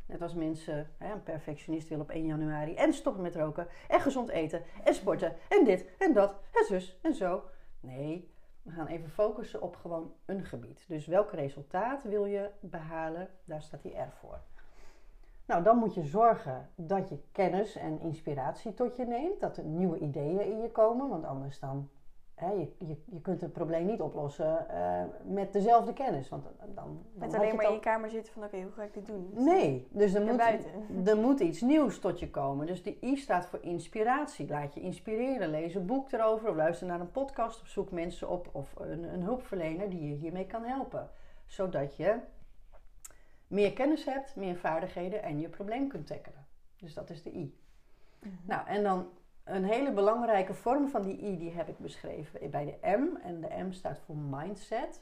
Net 0.06 0.22
als 0.22 0.34
mensen, 0.34 0.90
hè, 0.98 1.12
een 1.12 1.24
perfectionist 1.24 1.88
wil 1.88 2.00
op 2.00 2.10
1 2.10 2.26
januari 2.26 2.76
en 2.76 2.94
stoppen 2.94 3.22
met 3.22 3.36
roken 3.36 3.68
en 3.88 4.02
gezond 4.02 4.30
eten 4.30 4.64
en 4.84 4.94
sporten 4.94 5.36
en 5.50 5.66
dit 5.66 5.86
en 5.98 6.14
dat 6.14 6.36
en 6.52 6.66
zus 6.66 7.00
en 7.02 7.14
zo. 7.14 7.44
Nee, 7.80 8.32
we 8.62 8.72
gaan 8.72 8.88
even 8.88 9.10
focussen 9.10 9.62
op 9.62 9.76
gewoon 9.76 10.14
een 10.26 10.46
gebied. 10.46 10.86
Dus 10.88 11.06
welk 11.06 11.32
resultaat 11.32 12.04
wil 12.04 12.26
je 12.26 12.50
behalen? 12.60 13.30
Daar 13.44 13.62
staat 13.62 13.82
die 13.82 14.00
R 14.00 14.12
voor. 14.20 14.40
Nou, 15.46 15.64
dan 15.64 15.78
moet 15.78 15.94
je 15.94 16.04
zorgen 16.04 16.70
dat 16.76 17.10
je 17.10 17.22
kennis 17.32 17.76
en 17.76 18.00
inspiratie 18.00 18.74
tot 18.74 18.96
je 18.96 19.06
neemt. 19.06 19.40
Dat 19.40 19.58
er 19.58 19.64
nieuwe 19.64 20.00
ideeën 20.00 20.46
in 20.46 20.62
je 20.62 20.72
komen. 20.72 21.10
Want 21.10 21.26
anders 21.26 21.60
dan 21.60 21.90
je, 22.50 22.72
je, 22.78 22.96
je 23.06 23.22
kunt 23.22 23.42
het 23.42 23.54
probleem 23.54 23.86
niet 23.86 24.02
oplossen 24.02 24.70
eh, 24.70 25.04
met 25.24 25.54
dezelfde 25.54 25.94
kennis. 25.94 26.30
Want 26.30 26.44
dan, 26.44 26.74
dan 26.76 27.04
Met 27.14 27.34
alleen 27.34 27.56
maar 27.56 27.66
in 27.66 27.74
je 27.74 27.80
kamer 27.80 28.10
zitten 28.10 28.34
van 28.34 28.44
oké, 28.44 28.62
hoe 28.62 28.72
ga 28.72 28.84
ik 28.84 28.94
dit 28.94 29.06
doen? 29.06 29.32
al- 29.36 29.44
Nee, 29.44 29.88
dus 29.92 30.14
er 30.14 30.22
moet, 30.26 31.08
er 31.08 31.18
moet 31.18 31.40
iets 31.40 31.62
nieuws 31.62 32.00
tot 32.00 32.20
je 32.20 32.30
komen. 32.30 32.66
Dus 32.66 32.84
de 32.84 32.98
I 33.02 33.18
staat 33.18 33.46
voor 33.46 33.60
inspiratie. 33.62 34.48
Laat 34.50 34.74
je 34.74 34.82
inspireren. 34.82 35.50
Lees 35.50 35.76
een 35.76 35.86
boek 35.86 36.12
erover 36.12 36.50
of 36.50 36.56
luister 36.56 36.88
naar 36.88 37.00
een 37.00 37.12
podcast 37.12 37.62
of 37.62 37.68
zoek 37.68 37.92
mensen 37.92 38.30
op 38.30 38.50
of 38.52 38.74
een, 38.80 39.04
een 39.14 39.22
hulpverlener 39.22 39.90
die 39.90 40.08
je 40.10 40.16
hiermee 40.16 40.46
kan 40.46 40.64
helpen. 40.64 41.10
Zodat 41.46 41.96
je 41.96 42.16
meer 43.48 43.74
kennis 43.74 44.06
hebt, 44.06 44.36
meer 44.36 44.56
vaardigheden 44.56 45.24
en 45.24 45.40
je 45.40 45.50
probleem 45.50 45.88
kunt 45.88 46.08
tackelen. 46.08 46.46
Dus 46.78 46.94
dat 46.94 47.10
is 47.10 47.24
de 47.24 47.32
I. 47.32 47.58
Mhm. 48.20 48.34
Nou, 48.46 48.68
en 48.68 48.84
dan 48.84 49.08
een 49.56 49.64
hele 49.64 49.92
belangrijke 49.92 50.54
vorm 50.54 50.90
van 50.90 51.02
die 51.02 51.22
I, 51.22 51.38
die 51.38 51.52
heb 51.52 51.68
ik 51.68 51.78
beschreven 51.78 52.50
bij 52.50 52.66
de 52.66 52.98
M. 52.98 53.16
En 53.24 53.42
de 53.42 53.64
M 53.64 53.72
staat 53.72 54.00
voor 54.00 54.16
mindset. 54.16 55.02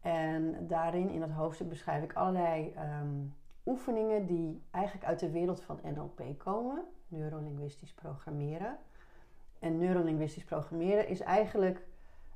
En 0.00 0.66
daarin, 0.66 1.10
in 1.10 1.20
dat 1.20 1.30
hoofdstuk, 1.30 1.68
beschrijf 1.68 2.02
ik 2.02 2.12
allerlei 2.12 2.72
ehm, 2.72 3.24
oefeningen 3.66 4.26
die 4.26 4.62
eigenlijk 4.70 5.06
uit 5.06 5.18
de 5.18 5.30
wereld 5.30 5.60
van 5.60 5.80
NLP 5.82 6.38
komen. 6.38 6.84
Neurolinguistisch 7.08 7.92
programmeren. 7.92 8.78
En 9.58 9.78
neurolinguistisch 9.78 10.44
programmeren 10.44 11.08
is 11.08 11.20
eigenlijk 11.20 11.86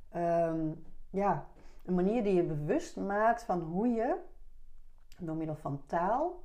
ehm, 0.09 0.71
ja, 1.09 1.45
een 1.85 1.95
manier 1.95 2.23
die 2.23 2.33
je 2.33 2.43
bewust 2.43 2.97
maakt 2.97 3.43
van 3.43 3.61
hoe 3.61 3.87
je 3.87 4.15
door 5.19 5.35
middel 5.35 5.55
van 5.55 5.81
taal 5.85 6.41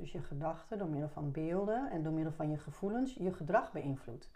dus 0.00 0.12
je 0.12 0.22
gedachten 0.22 0.78
door 0.78 0.88
middel 0.88 1.08
van 1.08 1.30
beelden 1.30 1.90
en 1.90 2.02
door 2.02 2.12
middel 2.12 2.32
van 2.32 2.50
je 2.50 2.58
gevoelens 2.58 3.14
je 3.14 3.32
gedrag 3.32 3.72
beïnvloedt. 3.72 4.30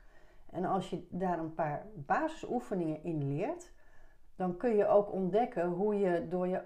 En 0.55 0.65
als 0.65 0.91
je 0.91 1.07
daar 1.11 1.39
een 1.39 1.55
paar 1.55 1.87
basisoefeningen 1.95 3.03
in 3.03 3.35
leert, 3.35 3.73
dan 4.37 4.57
kun 4.57 4.77
je 4.77 4.87
ook 4.87 5.13
ontdekken 5.13 5.69
hoe 5.69 5.99
je 5.99 6.29
door 6.29 6.49
je 6.49 6.63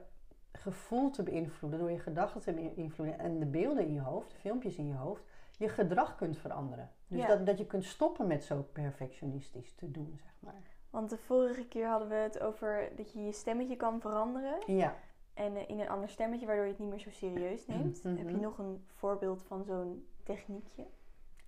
gevoel 0.53 1.11
te 1.11 1.23
beïnvloeden, 1.23 1.79
door 1.79 1.91
je 1.91 1.99
gedachten 1.99 2.41
te 2.41 2.53
beïnvloeden 2.53 3.19
en 3.19 3.39
de 3.39 3.47
beelden 3.47 3.85
in 3.87 3.93
je 3.93 4.01
hoofd, 4.01 4.31
de 4.31 4.37
filmpjes 4.37 4.77
in 4.77 4.87
je 4.87 4.95
hoofd, 4.95 5.23
je 5.59 5.69
gedrag 5.69 6.17
kunt 6.17 6.39
veranderen. 6.39 6.91
Dus 7.07 7.21
Ja. 7.21 7.27
dat, 7.27 7.47
dat 7.47 7.59
je 7.59 7.67
kunt 7.67 7.85
stoppen 7.85 8.27
met 8.27 8.45
zo 8.45 8.63
perfectionistisch 8.73 9.75
te 9.75 9.91
doen, 9.91 10.15
zeg 10.17 10.33
maar. 10.41 10.63
Want 10.91 11.11
de 11.11 11.19
vorige 11.19 11.67
keer 11.69 11.89
hadden 11.89 12.09
we 12.09 12.15
het 12.15 12.41
over 12.41 12.89
dat 12.97 13.13
je 13.13 13.25
je 13.25 13.33
stemmetje 13.33 13.77
kan 13.77 14.01
veranderen. 14.01 14.59
Ja. 14.67 14.95
En 15.35 15.57
eh, 15.57 15.69
in 15.69 15.81
een 15.81 15.89
ander 15.89 16.09
stemmetje, 16.09 16.47
waardoor 16.47 16.65
je 16.65 16.71
het 16.71 16.81
niet 16.81 16.91
meer 16.91 16.99
zo 16.99 17.11
serieus 17.11 17.67
neemt. 17.67 18.03
Mhm. 18.05 18.17
Heb 18.17 18.29
je 18.29 18.37
nog 18.37 18.59
een 18.59 18.85
voorbeeld 18.87 19.43
van 19.43 19.65
zo'n 19.65 20.07
techniekje? 20.23 20.87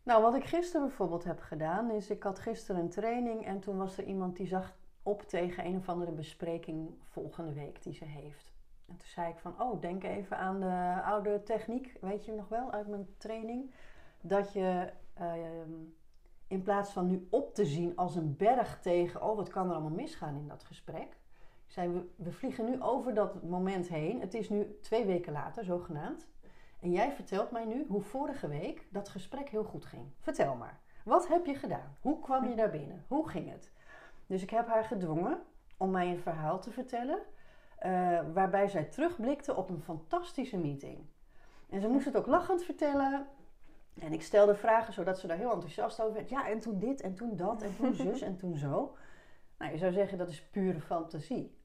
Nou, 0.02 0.22
wat 0.22 0.34
ik 0.34 0.44
gisteren 0.44 0.86
bijvoorbeeld 0.86 1.24
heb 1.24 1.40
gedaan, 1.40 1.90
is 1.90 2.10
ik 2.10 2.22
had 2.22 2.38
gisteren 2.38 2.80
een 2.80 2.90
training 2.90 3.46
en 3.46 3.60
toen 3.60 3.76
was 3.76 3.98
er 3.98 4.04
iemand 4.04 4.36
die 4.36 4.46
zag 4.46 4.76
op 5.02 5.22
tegen 5.22 5.66
een 5.66 5.76
of 5.76 5.88
andere 5.88 6.12
bespreking 6.12 6.90
volgende 7.04 7.52
week 7.52 7.82
die 7.82 7.94
ze 7.94 8.04
heeft. 8.04 8.52
En 8.86 8.96
toen 8.96 9.08
zei 9.08 9.30
ik 9.30 9.38
van, 9.38 9.60
oh, 9.60 9.80
denk 9.80 10.04
even 10.04 10.36
aan 10.36 10.60
de 10.60 11.02
oude 11.04 11.42
techniek, 11.42 11.96
weet 12.00 12.24
je 12.24 12.32
nog 12.32 12.48
wel, 12.48 12.70
uit 12.72 12.88
mijn 12.88 13.08
training. 13.16 13.74
Dat 14.20 14.52
je 14.52 14.92
ehm, 15.14 15.72
in 16.46 16.62
plaats 16.62 16.90
van 16.90 17.06
nu 17.06 17.26
op 17.30 17.54
te 17.54 17.64
zien 17.64 17.96
als 17.96 18.16
een 18.16 18.36
berg 18.36 18.80
tegen, 18.80 19.22
oh, 19.22 19.36
wat 19.36 19.48
kan 19.48 19.66
er 19.68 19.72
allemaal 19.72 19.90
misgaan 19.90 20.36
in 20.36 20.48
dat 20.48 20.64
gesprek. 20.64 21.18
Zei, 21.66 21.88
we, 21.88 22.08
we 22.16 22.32
vliegen 22.32 22.64
nu 22.64 22.82
over 22.82 23.14
dat 23.14 23.42
moment 23.42 23.88
heen. 23.88 24.20
Het 24.20 24.34
is 24.34 24.48
nu 24.48 24.78
twee 24.80 25.04
weken 25.04 25.32
later, 25.32 25.64
zogenaamd. 25.64 26.28
En 26.80 26.90
jij 26.90 27.12
vertelt 27.12 27.50
mij 27.50 27.64
nu 27.64 27.84
hoe 27.88 28.00
vorige 28.02 28.48
week 28.48 28.86
dat 28.90 29.08
gesprek 29.08 29.48
heel 29.48 29.64
goed 29.64 29.84
ging. 29.84 30.12
Vertel 30.20 30.54
maar. 30.54 30.80
Wat 31.04 31.28
heb 31.28 31.46
je 31.46 31.54
gedaan? 31.54 31.96
Hoe 32.00 32.20
kwam 32.20 32.48
je 32.48 32.54
daar 32.56 32.70
binnen? 32.70 33.04
Hoe 33.08 33.28
ging 33.28 33.50
het? 33.50 33.72
Dus 34.26 34.42
ik 34.42 34.50
heb 34.50 34.66
haar 34.68 34.84
gedwongen 34.84 35.42
om 35.76 35.90
mij 35.90 36.10
een 36.10 36.20
verhaal 36.20 36.60
te 36.60 36.70
vertellen. 36.70 37.18
eh, 37.78 38.20
waarbij 38.32 38.68
zij 38.68 38.84
terugblikte 38.84 39.54
op 39.54 39.70
een 39.70 39.80
fantastische 39.82 40.58
meeting. 40.58 41.06
En 41.68 41.80
ze 41.80 41.88
moest 41.88 42.04
het 42.04 42.16
ook 42.16 42.26
lachend 42.26 42.64
vertellen. 42.64 43.26
En 43.98 44.12
ik 44.12 44.22
stelde 44.22 44.54
vragen 44.54 44.92
zodat 44.92 45.18
ze 45.18 45.26
daar 45.26 45.36
heel 45.36 45.52
enthousiast 45.52 46.00
over 46.00 46.14
werd. 46.14 46.28
Ja, 46.28 46.48
en 46.48 46.58
toen 46.60 46.78
dit 46.78 47.00
en 47.00 47.14
toen 47.14 47.36
dat 47.36 47.62
en 47.62 47.76
toen 47.76 47.94
zus 48.06 48.20
en 48.20 48.36
toen 48.36 48.56
zo. 48.56 48.96
Nou, 49.58 49.72
je 49.72 49.78
zou 49.78 49.92
zeggen 49.92 50.18
dat 50.18 50.28
is 50.28 50.48
pure 50.50 50.80
fantasie. 50.80 51.58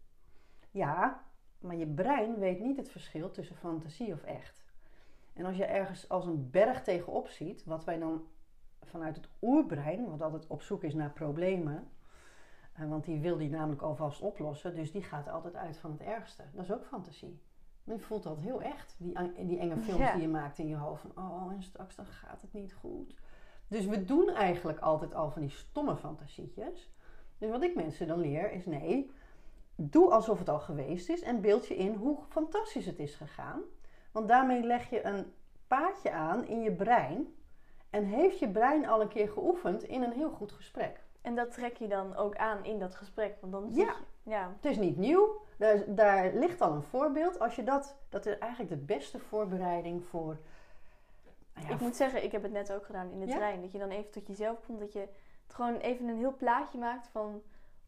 Ja, 0.71 1.23
maar 1.59 1.75
je 1.75 1.87
brein 1.87 2.39
weet 2.39 2.59
niet 2.59 2.77
het 2.77 2.89
verschil 2.89 3.31
tussen 3.31 3.55
fantasie 3.55 4.13
of 4.13 4.23
echt. 4.23 4.64
En 5.35 5.45
als 5.45 5.57
je 5.57 5.65
ergens 5.65 6.09
als 6.09 6.25
een 6.25 6.49
berg 6.49 6.83
tegenop 6.83 7.27
ziet, 7.27 7.63
wat 7.63 7.83
wij 7.83 7.99
dan 7.99 8.23
vanuit 8.81 9.15
het 9.15 9.29
oerbrein, 9.41 10.09
wat 10.09 10.21
altijd 10.21 10.47
op 10.47 10.61
zoek 10.61 10.83
is 10.83 10.93
naar 10.93 11.11
problemen, 11.11 11.87
eh, 12.73 12.89
want 12.89 13.03
die 13.05 13.19
wil 13.19 13.37
die 13.37 13.49
namelijk 13.49 13.81
alvast 13.81 14.21
oplossen, 14.21 14.75
dus 14.75 14.91
die 14.91 15.03
gaat 15.03 15.29
altijd 15.29 15.55
uit 15.55 15.77
van 15.77 15.91
het 15.91 16.01
ergste. 16.01 16.43
Dat 16.53 16.63
is 16.63 16.71
ook 16.71 16.85
fantasie. 16.85 17.41
Je 17.83 17.99
voelt 17.99 18.23
dat 18.23 18.39
heel 18.39 18.61
echt, 18.61 18.95
die, 18.97 19.45
die 19.45 19.59
enge 19.59 19.77
films 19.77 19.99
Ja. 19.99 20.13
die 20.13 20.21
je 20.21 20.27
maakt 20.27 20.57
in 20.57 20.67
je 20.67 20.75
hoofd. 20.75 21.01
Van, 21.01 21.11
oh, 21.25 21.51
en 21.51 21.63
straks 21.63 21.95
dan 21.95 22.05
gaat 22.05 22.41
het 22.41 22.53
niet 22.53 22.73
goed. 22.73 23.15
Dus 23.67 23.85
we 23.85 24.05
doen 24.05 24.29
eigenlijk 24.29 24.79
altijd 24.79 25.13
al 25.13 25.31
van 25.31 25.41
die 25.41 25.51
stomme 25.51 25.95
fantasietjes. 25.95 26.93
Dus 27.37 27.49
wat 27.49 27.63
ik 27.63 27.75
mensen 27.75 28.07
dan 28.07 28.19
leer 28.19 28.51
is 28.51 28.65
nee, 28.65 29.11
doe 29.75 30.11
alsof 30.11 30.39
het 30.39 30.49
al 30.49 30.59
geweest 30.59 31.09
is 31.09 31.21
en 31.21 31.41
beeld 31.41 31.67
je 31.67 31.75
in 31.75 31.93
hoe 31.93 32.19
fantastisch 32.29 32.85
het 32.85 32.99
is 32.99 33.15
gegaan. 33.15 33.61
Want 34.15 34.27
daarmee 34.27 34.63
leg 34.63 34.89
je 34.89 35.05
een 35.05 35.33
paadje 35.67 36.11
aan 36.11 36.45
in 36.47 36.61
je 36.61 36.71
brein 36.71 37.35
en 37.89 38.03
heeft 38.03 38.39
je 38.39 38.49
brein 38.49 38.87
al 38.87 39.01
een 39.01 39.07
keer 39.07 39.29
geoefend 39.29 39.83
in 39.83 40.01
een 40.03 40.11
heel 40.11 40.29
goed 40.29 40.51
gesprek. 40.51 41.03
En 41.21 41.35
dat 41.35 41.51
trek 41.51 41.77
je 41.77 41.87
dan 41.87 42.15
ook 42.15 42.35
aan 42.35 42.63
in 42.65 42.79
dat 42.79 42.95
gesprek. 42.95 43.37
Want 43.41 43.53
dan 43.53 43.71
zie 43.71 43.85
Ja. 43.85 43.95
je... 44.23 44.29
Ja. 44.29 44.51
Het 44.55 44.65
is 44.65 44.77
niet 44.77 44.97
nieuw, 44.97 45.41
daar, 45.57 45.83
daar 45.95 46.33
ligt 46.33 46.61
al 46.61 46.71
een 46.73 46.81
voorbeeld. 46.83 47.39
Als 47.39 47.55
je 47.55 47.63
dat, 47.63 47.95
dat 48.09 48.25
is 48.25 48.37
eigenlijk 48.37 48.71
de 48.71 48.77
beste 48.85 49.19
voorbereiding 49.19 50.03
voor. 50.05 50.37
nou 51.53 51.67
ja, 51.67 51.73
Ik 51.73 51.79
moet 51.79 51.95
zeggen, 51.95 52.23
ik 52.23 52.31
heb 52.31 52.43
het 52.43 52.51
net 52.51 52.73
ook 52.73 52.85
gedaan 52.85 53.11
in 53.11 53.19
de 53.19 53.25
Ja? 53.27 53.35
trein. 53.35 53.61
Dat 53.61 53.71
je 53.71 53.77
dan 53.79 53.89
even 53.89 54.11
tot 54.11 54.27
jezelf 54.27 54.65
komt. 54.65 54.79
Dat 54.79 54.93
je 54.93 54.99
het 55.45 55.53
gewoon 55.55 55.75
even 55.77 56.07
een 56.07 56.17
heel 56.17 56.35
plaatje 56.35 56.77
maakt 56.77 57.07
van 57.07 57.41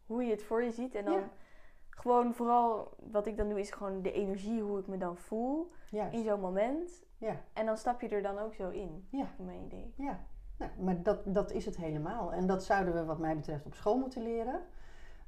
hoe 0.06 0.24
je 0.24 0.30
het 0.30 0.42
voor 0.42 0.62
je 0.62 0.70
ziet. 0.70 0.94
En 0.94 1.04
dan 1.04 1.14
Ja. 1.14 1.28
Gewoon 1.98 2.34
vooral, 2.34 2.94
wat 3.10 3.26
ik 3.26 3.36
dan 3.36 3.48
doe, 3.48 3.60
is 3.60 3.70
gewoon 3.70 4.02
de 4.02 4.12
energie, 4.12 4.62
hoe 4.62 4.78
ik 4.78 4.86
me 4.86 4.96
dan 4.98 5.16
voel 5.16 5.70
juist. 5.90 6.14
in 6.16 6.24
zo'n 6.24 6.40
moment. 6.40 7.04
Ja, 7.16 7.36
En 7.52 7.66
dan 7.66 7.76
stap 7.76 8.00
je 8.00 8.08
er 8.08 8.22
dan 8.22 8.38
ook 8.38 8.54
zo 8.54 8.68
in, 8.68 9.06
ja. 9.10 9.26
in 9.38 9.44
mijn 9.44 9.62
idee. 9.64 9.92
Ja, 9.96 10.18
nou, 10.56 10.70
maar 10.78 11.02
dat, 11.02 11.18
dat 11.24 11.50
is 11.52 11.64
het 11.64 11.76
helemaal. 11.76 12.32
En 12.32 12.46
dat 12.46 12.64
zouden 12.64 12.94
we 12.94 13.04
wat 13.04 13.18
mij 13.18 13.36
betreft 13.36 13.66
op 13.66 13.74
school 13.74 13.98
moeten 13.98 14.22
leren. 14.22 14.60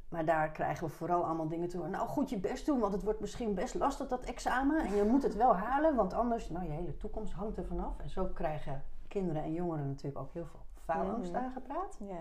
Maar 0.09 0.25
daar 0.25 0.51
krijgen 0.51 0.87
we 0.87 0.93
vooral 0.93 1.25
allemaal 1.25 1.49
dingen 1.49 1.69
toe. 1.69 1.89
Nou, 1.89 2.09
goed 2.09 2.31
je 2.31 2.39
best 2.41 2.67
doen, 2.67 2.79
want 2.79 2.93
het 2.93 3.03
wordt 3.03 3.21
misschien 3.21 3.55
best 3.55 3.75
lastig 3.75 4.09
dat 4.09 4.25
examen. 4.25 4.85
En 4.85 4.95
je 4.95 5.05
moet 5.05 5.23
het 5.23 5.35
wel 5.37 5.57
halen, 5.57 5.95
want 5.95 6.13
anders, 6.13 6.49
nou, 6.51 6.65
je 6.65 6.71
hele 6.71 6.97
toekomst 6.97 7.33
hangt 7.33 7.57
er 7.57 7.65
vanaf. 7.67 7.99
En 7.99 8.11
zo 8.11 8.25
krijgen 8.35 8.83
kinderen 9.09 9.43
en 9.43 9.53
jongeren 9.53 9.87
natuurlijk 9.89 10.19
ook 10.19 10.33
heel 10.33 10.47
veel 10.47 10.61
faalangst 10.75 11.33
Mhm. 11.33 11.41
aangepraat. 11.43 11.97
Ja. 12.01 12.21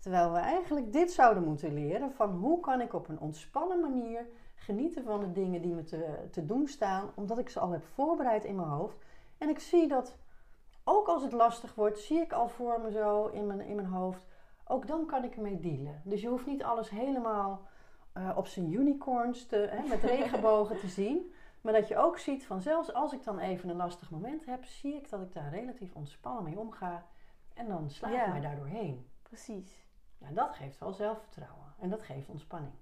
Terwijl 0.00 0.32
we 0.32 0.38
eigenlijk 0.38 0.92
dit 0.92 1.10
zouden 1.10 1.44
moeten 1.44 1.74
leren: 1.74 2.12
van 2.12 2.30
hoe 2.30 2.60
kan 2.60 2.80
ik 2.80 2.92
op 2.92 3.08
een 3.08 3.20
ontspannen 3.20 3.80
manier 3.80 4.26
genieten 4.54 5.04
van 5.04 5.20
de 5.20 5.32
dingen 5.32 5.62
die 5.62 5.74
me 5.74 5.84
te, 5.84 6.28
te 6.30 6.46
doen 6.46 6.66
staan, 6.68 7.10
omdat 7.14 7.38
ik 7.38 7.48
ze 7.48 7.60
al 7.60 7.70
heb 7.70 7.84
voorbereid 7.84 8.44
in 8.44 8.56
mijn 8.56 8.68
hoofd. 8.68 8.96
En 9.38 9.48
ik 9.48 9.58
zie 9.58 9.88
dat, 9.88 10.18
ook 10.84 11.08
als 11.08 11.22
het 11.22 11.32
lastig 11.32 11.74
wordt, 11.74 11.98
zie 11.98 12.20
ik 12.20 12.32
al 12.32 12.48
voor 12.48 12.80
me 12.80 12.90
zo 12.90 13.26
in 13.26 13.46
mijn, 13.46 13.60
in 13.60 13.74
mijn 13.74 13.88
hoofd. 13.88 14.26
Ook 14.66 14.86
dan 14.86 15.06
kan 15.06 15.24
ik 15.24 15.36
ermee 15.36 15.58
dealen. 15.58 16.02
Dus 16.04 16.20
je 16.20 16.28
hoeft 16.28 16.46
niet 16.46 16.62
alles 16.62 16.90
helemaal 16.90 17.68
eh, 18.12 18.30
op 18.36 18.46
zijn 18.46 18.72
unicorns 18.72 19.46
te, 19.46 19.56
hè, 19.56 19.88
met 19.88 20.02
regenbogen 20.14 20.78
te 20.78 20.88
zien. 20.88 21.32
Maar 21.60 21.72
dat 21.72 21.88
je 21.88 21.96
ook 21.96 22.18
ziet 22.18 22.46
van 22.46 22.60
zelfs 22.60 22.92
als 22.92 23.12
ik 23.12 23.24
dan 23.24 23.38
even 23.38 23.68
een 23.68 23.76
lastig 23.76 24.10
moment 24.10 24.46
heb, 24.46 24.64
zie 24.64 24.94
ik 24.94 25.10
dat 25.10 25.20
ik 25.20 25.32
daar 25.32 25.50
relatief 25.50 25.94
ontspannen 25.94 26.44
mee 26.44 26.58
omga. 26.58 27.06
En 27.54 27.68
dan 27.68 27.90
sla 27.90 28.08
ik 28.08 28.14
Ja. 28.14 28.26
mij 28.26 28.40
daardoor 28.40 28.66
heen. 28.66 29.06
Precies. 29.22 29.88
Ja, 30.20 30.30
dat 30.30 30.54
geeft 30.54 30.78
wel 30.78 30.92
zelfvertrouwen 30.92 31.74
en 31.78 31.90
dat 31.90 32.02
geeft 32.02 32.28
ontspanning. 32.28 32.72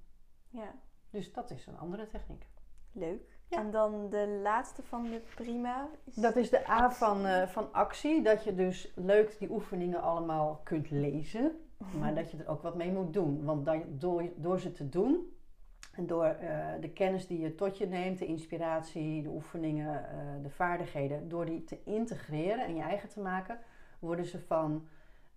Ja, 0.51 0.75
Dus 1.11 1.33
dat 1.33 1.51
is 1.51 1.67
een 1.67 1.79
andere 1.79 2.07
techniek. 2.07 2.47
leuk. 2.93 3.37
Ja. 3.49 3.59
En 3.59 3.71
dan 3.71 4.11
de 4.11 4.41
laatste 4.43 4.83
van 4.83 5.05
de 5.05 5.23
prima. 5.35 5.89
Is... 6.05 6.15
Dat 6.15 6.37
is 6.37 6.51
de 6.51 6.69
A 6.69 6.91
van, 6.91 7.27
eh, 7.27 7.47
van 7.47 7.73
actie, 7.73 8.23
dat 8.23 8.45
je 8.45 8.55
dus 8.55 8.93
leuk 8.95 9.39
die 9.39 9.51
oefeningen 9.51 10.03
allemaal 10.03 10.61
kunt 10.65 10.91
lezen, 10.91 11.61
maar 11.99 12.15
dat 12.15 12.31
je 12.31 12.37
er 12.37 12.49
ook 12.49 12.63
wat 12.63 12.75
mee 12.75 12.93
moet 12.93 13.13
doen. 13.13 13.45
Want 13.45 13.65
dan, 13.65 13.85
door, 13.89 14.31
door 14.37 14.61
ze 14.61 14.73
te 14.73 14.89
doen 14.89 15.37
en 15.93 16.07
door 16.07 16.25
eh, 16.25 16.67
de 16.81 16.91
kennis 16.91 17.27
die 17.27 17.39
je 17.41 17.55
tot 17.55 17.79
je 17.79 17.87
neemt, 17.87 18.19
de 18.19 18.27
inspiratie, 18.27 19.23
de 19.23 19.29
oefeningen, 19.29 20.11
eh, 20.11 20.19
de 20.43 20.51
vaardigheden, 20.51 21.29
door 21.29 21.47
die 21.47 21.65
te 21.65 21.83
integreren 21.85 22.65
en 22.65 22.75
je 22.75 22.83
eigen 22.83 23.09
te 23.09 23.21
maken, 23.21 23.59
worden 23.99 24.25
ze 24.25 24.41
van 24.41 24.89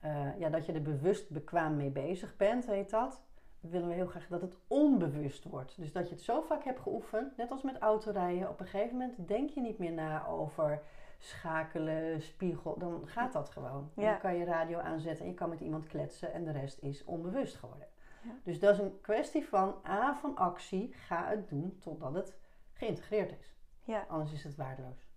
eh, 0.01 0.39
ja, 0.39 0.50
dat 0.50 0.65
je 0.65 0.74
er 0.74 0.81
bewust 0.81 1.29
bekwaam 1.29 1.75
mee 1.75 1.89
bezig 1.89 2.36
bent, 2.36 2.65
heet 2.65 2.89
dat. 2.89 3.22
Willen 3.60 3.88
we 3.88 3.93
heel 3.93 4.08
graag 4.08 4.27
dat 4.27 4.41
het 4.41 4.58
onbewust 4.67 5.43
wordt. 5.43 5.77
Dus 5.77 5.91
dat 5.91 6.08
je 6.10 6.15
het 6.15 6.24
zo 6.24 6.41
vaak 6.41 6.63
hebt 6.63 6.79
geoefend, 6.79 7.38
net 7.38 7.51
als 7.51 7.62
met 7.62 7.77
autorijden. 7.77 8.50
Op 8.50 8.60
een 8.60 8.65
gegeven 8.65 8.98
moment 8.98 9.27
denk 9.27 9.50
je 9.50 9.62
niet 9.62 9.77
meer 9.77 9.91
na 9.91 10.25
over 10.27 10.81
schakelen, 11.17 12.22
spiegel. 12.22 12.77
Dan 12.77 13.08
gaat 13.08 13.34
dat 13.34 13.50
gewoon. 13.50 13.91
Ja. 13.96 14.12
Dan 14.12 14.20
kan 14.20 14.36
je 14.36 14.46
radio 14.46 14.79
aanzetten 14.79 15.25
en 15.25 15.31
je 15.31 15.38
kan 15.38 15.50
met 15.50 15.60
iemand 15.60 15.88
kletsen 15.88 16.34
en 16.34 16.43
de 16.43 16.51
rest 16.51 16.81
is 16.81 17.03
onbewust 17.03 17.55
geworden. 17.55 17.88
Ja. 18.24 18.31
Dus 18.43 18.60
dat 18.60 18.74
is 18.74 18.79
een 18.79 19.01
kwestie 19.01 19.48
van 19.48 19.75
A 19.88 20.13
van 20.15 20.36
actie, 20.36 20.93
ga 20.93 21.27
het 21.27 21.50
doen 21.50 21.77
totdat 21.79 22.13
het 22.13 22.38
geïntegreerd 22.74 23.31
is. 23.39 23.55
Ja, 23.84 24.05
Anders 24.08 24.34
is 24.34 24.43
het 24.43 24.55
waardeloos. 24.55 25.10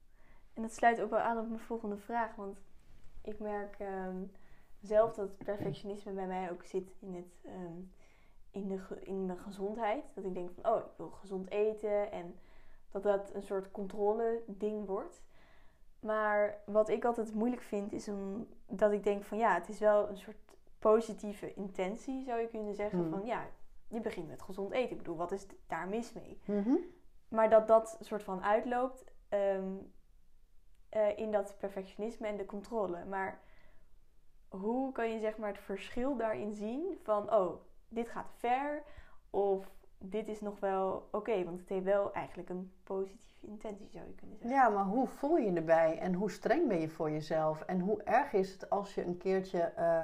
en 0.55 0.63
dat 0.63 0.73
sluit 0.73 1.01
ook 1.01 1.11
wel 1.11 1.19
aan 1.19 1.39
op 1.39 1.49
mijn 1.49 1.61
volgende 1.61 1.97
vraag. 1.97 2.35
Want 2.35 2.61
ik 3.23 3.39
merk 3.39 3.77
ehm, 3.79 4.17
zelf 4.87 5.15
dat 5.15 5.37
perfectionisme 5.37 6.13
bij 6.13 6.27
mij 6.27 6.51
ook 6.51 6.65
zit 6.65 6.95
in, 7.01 7.15
het, 7.15 7.41
ehm, 7.45 7.81
in, 8.51 8.69
de, 8.69 8.81
in 9.01 9.27
mijn 9.27 9.39
gezondheid. 9.39 10.05
Dat 10.15 10.25
ik 10.25 10.35
denk 10.35 10.51
van, 10.51 10.73
oh, 10.73 10.79
ik 10.79 10.93
wil 10.97 11.11
gezond 11.11 11.51
eten. 11.51 12.13
En 12.13 12.35
dat 12.91 13.03
dat 13.03 13.35
een 13.35 13.43
soort 13.43 13.71
controle 13.71 14.43
ding 14.47 14.87
wordt. 14.87 15.23
Maar 16.01 16.63
wat 16.67 16.89
ik 16.89 17.05
altijd 17.05 17.35
moeilijk 17.35 17.63
vind, 17.63 17.93
is 17.93 18.09
om, 18.09 18.49
dat 18.67 18.93
ik 18.93 19.05
denk 19.05 19.25
van, 19.25 19.39
ja, 19.39 19.55
het 19.55 19.69
is 19.69 19.79
wel 19.79 20.09
een 20.09 20.17
soort 20.17 20.37
positieve 20.79 21.55
intentie, 21.55 22.25
zou 22.25 22.41
je 22.41 22.49
kunnen 22.49 22.75
zeggen. 22.75 22.99
Hmm. 22.99 23.11
Van, 23.11 23.25
ja, 23.25 23.47
je 23.89 24.01
begint 24.01 24.29
met 24.29 24.43
gezond 24.43 24.73
eten. 24.73 24.91
Ik 24.91 24.97
bedoel, 24.97 25.17
wat 25.17 25.33
is 25.33 25.47
daar 25.67 25.89
mis 25.89 26.13
mee? 26.13 26.41
Mhm. 26.45 26.77
Maar 27.29 27.51
dat 27.51 27.67
dat 27.69 27.99
soort 28.01 28.23
van 28.23 28.43
uitloopt 28.43 29.05
ehm, 29.29 29.73
eh, 30.89 31.19
in 31.19 31.31
dat 31.31 31.57
perfectionisme 31.59 32.27
en 32.27 32.37
de 32.37 32.47
controle. 32.47 33.05
Maar 33.05 33.41
hoe 34.61 34.93
kan 34.93 35.13
je 35.13 35.21
zeg 35.21 35.37
maar 35.37 35.49
het 35.49 35.59
verschil 35.59 36.17
daarin 36.17 36.53
zien 36.53 36.99
van, 37.03 37.35
oh, 37.35 37.61
dit 37.89 38.09
gaat 38.09 38.31
ver 38.37 38.83
of 39.31 39.73
dit 39.99 40.29
is 40.29 40.41
nog 40.41 40.61
wel 40.61 41.09
oké, 41.11 41.45
want 41.45 41.61
het 41.61 41.69
heeft 41.69 41.85
wel 41.85 42.13
eigenlijk 42.13 42.49
een 42.49 42.73
positieve 42.85 43.47
intentie, 43.47 43.89
zou 43.91 44.07
je 44.07 44.15
kunnen 44.15 44.37
zeggen. 44.37 44.57
Ja, 44.57 44.69
maar 44.69 44.85
hoe 44.85 45.07
voel 45.07 45.37
je 45.37 45.51
je 45.51 45.57
erbij 45.57 45.99
en 45.99 46.15
hoe 46.15 46.31
streng 46.31 46.69
ben 46.69 46.81
je 46.81 46.89
voor 46.89 47.11
jezelf? 47.11 47.61
En 47.61 47.81
hoe 47.81 48.03
erg 48.03 48.33
is 48.33 48.53
het 48.53 48.71
als 48.71 48.95
je 48.95 49.05
een 49.05 49.17
keertje 49.17 49.61
eh, 49.61 50.01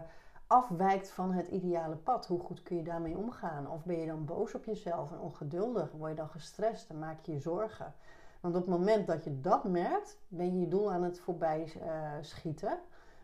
afwijkt 0.47 1.11
van 1.11 1.33
het 1.33 1.49
ideale 1.49 1.97
pad? 1.97 2.27
Hoe 2.27 2.41
goed 2.41 2.63
kun 2.63 2.77
je 2.77 2.83
daarmee 2.83 3.17
omgaan? 3.17 3.71
Of 3.71 3.85
ben 3.85 3.99
je 3.99 4.07
dan 4.07 4.25
boos 4.25 4.55
op 4.55 4.65
jezelf 4.65 5.13
en 5.13 5.19
ongeduldig? 5.19 5.93
Word 5.93 6.11
je 6.11 6.17
dan 6.17 6.29
gestrest 6.29 6.91
en 6.91 6.99
maak 6.99 7.21
je 7.21 7.33
je 7.33 7.41
zorgen? 7.41 7.95
Want 8.41 8.55
op 8.55 8.61
het 8.61 8.71
moment 8.71 9.07
dat 9.07 9.25
je 9.25 9.41
dat 9.41 9.65
merkt, 9.65 10.19
ben 10.29 10.53
je 10.53 10.61
je 10.61 10.69
doel 10.69 10.93
aan 10.93 11.03
het 11.03 11.21
voorbij 11.21 11.73
eh, 11.81 12.13
schieten. 12.21 12.79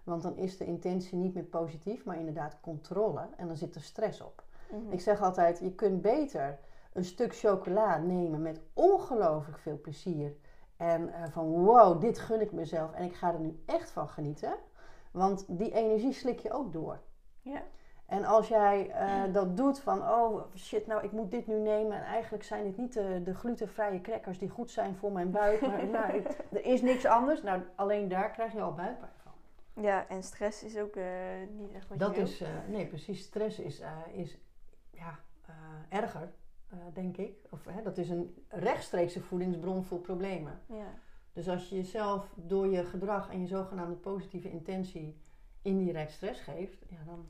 Want 0.06 0.22
dan 0.22 0.36
is 0.36 0.56
de 0.56 0.64
intentie 0.64 1.18
niet 1.18 1.34
meer 1.34 1.44
positief, 1.44 2.04
maar 2.04 2.18
inderdaad 2.18 2.56
controle. 2.60 3.20
En 3.36 3.46
dan 3.46 3.56
zit 3.56 3.74
er 3.74 3.80
stress 3.82 4.20
op. 4.20 4.42
Mhm. 4.70 4.92
Ik 4.92 5.00
zeg 5.00 5.22
altijd, 5.22 5.58
je 5.58 5.72
kunt 5.72 6.02
beter 6.02 6.58
een 6.92 7.04
stuk 7.04 7.36
chocola 7.36 7.98
nemen 7.98 8.42
met 8.42 8.60
ongelooflijk 8.72 9.58
veel 9.58 9.80
plezier. 9.80 10.34
En 10.76 11.12
eh, 11.12 11.22
van 11.30 11.44
wow, 11.64 12.00
dit 12.00 12.18
gun 12.18 12.40
ik 12.40 12.52
mezelf 12.52 12.92
en 12.92 13.04
ik 13.04 13.14
ga 13.14 13.32
er 13.32 13.40
nu 13.40 13.62
echt 13.66 13.90
van 13.90 14.08
genieten. 14.08 14.54
Want 15.10 15.44
die 15.48 15.72
energie 15.72 16.12
slik 16.12 16.38
je 16.38 16.52
ook 16.52 16.72
door. 16.72 16.98
Ja. 17.42 17.62
En 18.06 18.24
als 18.24 18.48
jij 18.48 18.90
eh, 18.90 19.32
dat 19.32 19.56
doet 19.56 19.78
van, 19.80 19.98
oh 20.02 20.40
shit, 20.54 20.86
nou 20.86 21.04
ik 21.04 21.12
moet 21.12 21.30
dit 21.30 21.46
nu 21.46 21.58
nemen. 21.58 21.96
En 21.96 22.02
eigenlijk 22.04 22.44
zijn 22.44 22.66
het 22.66 22.76
niet 22.76 22.92
de, 22.92 23.20
de 23.24 23.34
glutenvrije 23.34 24.00
crackers 24.00 24.38
die 24.38 24.48
goed 24.48 24.70
zijn 24.70 24.96
voor 24.96 25.12
mijn 25.12 25.30
buik. 25.30 25.60
Maar 25.60 25.86
nou, 26.00 26.12
ik- 26.12 26.44
er 26.52 26.64
is 26.64 26.82
niks 26.82 27.04
anders. 27.06 27.42
Nou, 27.42 27.62
alleen 27.74 28.08
daar 28.08 28.30
krijg 28.30 28.52
je 28.52 28.60
al 28.60 28.74
buikpijn. 28.74 29.10
Ja, 29.80 30.08
en 30.08 30.22
stress 30.22 30.62
is 30.62 30.76
ook 30.78 30.96
eh, 30.96 31.04
niet 31.50 31.72
echt 31.72 31.88
wat 31.88 31.98
Dat 31.98 32.14
je 32.14 32.20
is, 32.20 32.40
eh, 32.40 32.48
nee 32.68 32.86
precies, 32.86 33.20
stress 33.20 33.58
is, 33.58 33.80
eh, 33.80 33.98
is 34.12 34.38
ja, 34.90 35.18
erger, 35.88 36.32
denk 36.92 37.16
ik. 37.16 37.46
Of, 37.50 37.64
hè, 37.64 37.82
dat 37.82 37.98
is 37.98 38.10
een 38.10 38.44
rechtstreekse 38.48 39.20
voedingsbron 39.20 39.84
voor 39.84 40.00
problemen. 40.00 40.60
Ja. 40.66 40.94
Dus 41.32 41.48
als 41.48 41.68
je 41.68 41.76
jezelf 41.76 42.34
door 42.36 42.66
je 42.66 42.84
gedrag 42.84 43.30
en 43.30 43.40
je 43.40 43.46
zogenaamde 43.46 43.96
positieve 43.96 44.50
intentie 44.50 45.20
indirect 45.62 46.12
stress 46.12 46.40
geeft, 46.40 46.84
ja, 46.88 46.98
dan... 47.04 47.26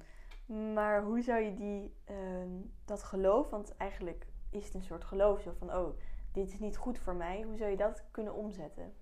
Maar 0.73 1.03
hoe 1.03 1.23
zou 1.23 1.41
je 1.41 1.55
die, 1.55 1.95
ehm, 2.05 2.51
dat 2.85 3.03
geloof, 3.03 3.51
want 3.51 3.77
eigenlijk 3.77 4.27
is 4.51 4.65
het 4.65 4.75
een 4.75 4.83
soort 4.83 5.05
geloof, 5.05 5.41
zo 5.41 5.53
van, 5.59 5.75
oh, 5.75 5.99
dit 6.33 6.53
is 6.53 6.59
niet 6.59 6.77
goed 6.77 6.99
voor 6.99 7.15
mij. 7.15 7.43
Hoe 7.43 7.57
zou 7.57 7.71
je 7.71 7.77
dat 7.77 8.05
kunnen 8.11 8.35
omzetten? 8.35 8.93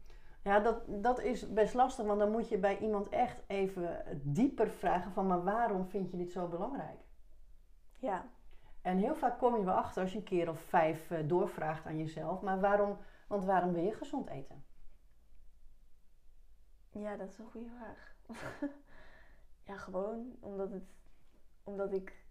Ja, 0.44 0.60
dat, 0.60 0.82
dat 1.02 1.20
is 1.20 1.52
best 1.52 1.74
lastig, 1.74 2.06
want 2.06 2.18
dan 2.18 2.30
moet 2.30 2.48
je 2.48 2.58
bij 2.58 2.78
iemand 2.78 3.08
echt 3.08 3.42
even 3.46 4.20
dieper 4.22 4.70
vragen 4.70 5.12
van, 5.12 5.26
maar 5.26 5.44
waarom 5.44 5.86
vind 5.86 6.10
je 6.10 6.16
dit 6.16 6.32
zo 6.32 6.48
belangrijk? 6.48 7.00
Ja, 7.98 8.28
En 8.82 8.99
heel 8.99 9.14
vaak 9.14 9.38
kom 9.38 9.56
je 9.56 9.64
wel 9.64 9.75
achter 9.75 10.02
als 10.02 10.12
je 10.12 10.19
een 10.19 10.25
keer 10.25 10.49
of 10.49 10.60
vijf 10.60 11.10
eh, 11.10 11.28
doorvraagt 11.28 11.86
aan 11.86 11.99
jezelf, 11.99 12.40
maar 12.40 12.60
waarom, 12.60 12.99
want 13.28 13.45
waarom 13.45 13.73
wil 13.73 13.84
je 13.84 13.92
gezond 13.92 14.28
eten? 14.28 14.64
ja 16.90 17.16
dat 17.16 17.28
is 17.28 17.38
een 17.38 17.50
goede 17.50 17.71
vraag. 17.71 18.14
ja, 19.69 19.76
gewoon 19.76 20.36
omdat 20.40 20.71
het, 20.71 20.84
omdat 21.62 21.92
ik 21.92 22.25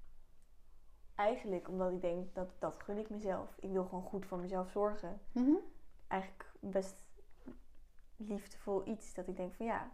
eigenlijk, 1.16 1.70
omdat 1.70 1.92
ik 1.92 2.02
denk 2.02 2.36
dat 2.36 2.50
dat 2.60 2.80
gun 2.80 2.98
ik 2.98 3.10
mezelf. 3.10 3.58
Ik 3.60 3.72
wil 3.72 3.84
gewoon 3.84 4.04
goed 4.04 4.26
voor 4.26 4.40
mezelf 4.40 4.72
zorgen. 4.72 5.22
Eigenlijk 6.08 6.52
best 6.60 7.03
liefdevol 8.28 8.88
iets 8.88 9.14
dat 9.14 9.28
ik 9.28 9.36
denk 9.36 9.54
van 9.54 9.66
ja, 9.66 9.92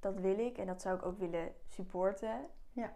dat 0.00 0.18
wil 0.18 0.38
ik 0.38 0.58
en 0.58 0.66
dat 0.66 0.82
zou 0.82 0.96
ik 0.96 1.04
ook 1.04 1.18
willen 1.18 1.52
supporten. 1.68 2.46
Ja. 2.72 2.92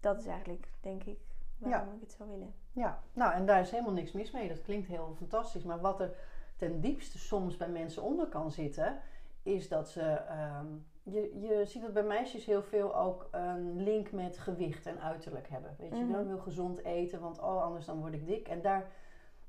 Dat 0.00 0.20
is 0.20 0.26
eigenlijk, 0.26 0.68
denk 0.80 1.04
ik, 1.04 1.18
waarom 1.58 1.94
ik 1.94 2.00
het 2.00 2.12
zou 2.12 2.30
willen. 2.30 2.54
Ja, 2.72 3.02
nou 3.12 3.32
en 3.32 3.46
daar 3.46 3.60
is 3.60 3.70
helemaal 3.70 3.92
niks 3.92 4.12
mis 4.12 4.30
mee. 4.30 4.48
Dat 4.48 4.62
klinkt 4.62 4.88
heel 4.88 5.14
fantastisch. 5.16 5.64
Maar 5.64 5.80
wat 5.80 6.00
er 6.00 6.14
ten 6.56 6.80
diepste 6.80 7.18
soms 7.18 7.56
bij 7.56 7.68
mensen 7.68 8.02
onder 8.02 8.26
kan 8.26 8.50
zitten, 8.50 9.00
is 9.42 9.68
dat 9.68 9.88
ze. 9.88 10.02
ehm, 10.02 10.66
je, 11.02 11.40
je 11.40 11.64
ziet 11.66 11.82
dat 11.82 11.92
bij 11.92 12.02
meisjes 12.02 12.44
heel 12.44 12.62
veel 12.62 12.96
ook 12.96 13.28
een 13.30 13.82
link 13.82 14.12
met 14.12 14.38
gewicht 14.38 14.86
en 14.86 15.00
uiterlijk 15.00 15.48
hebben. 15.48 15.74
Weet 15.78 15.96
je 15.96 16.06
wel, 16.06 16.20
ik 16.20 16.26
wil 16.26 16.38
gezond 16.38 16.84
eten, 16.84 17.20
want 17.20 17.38
oh, 17.38 17.62
anders 17.62 17.84
dan 17.86 18.00
word 18.00 18.12
ik 18.14 18.26
dik. 18.26 18.48
En 18.48 18.62
daar, 18.62 18.90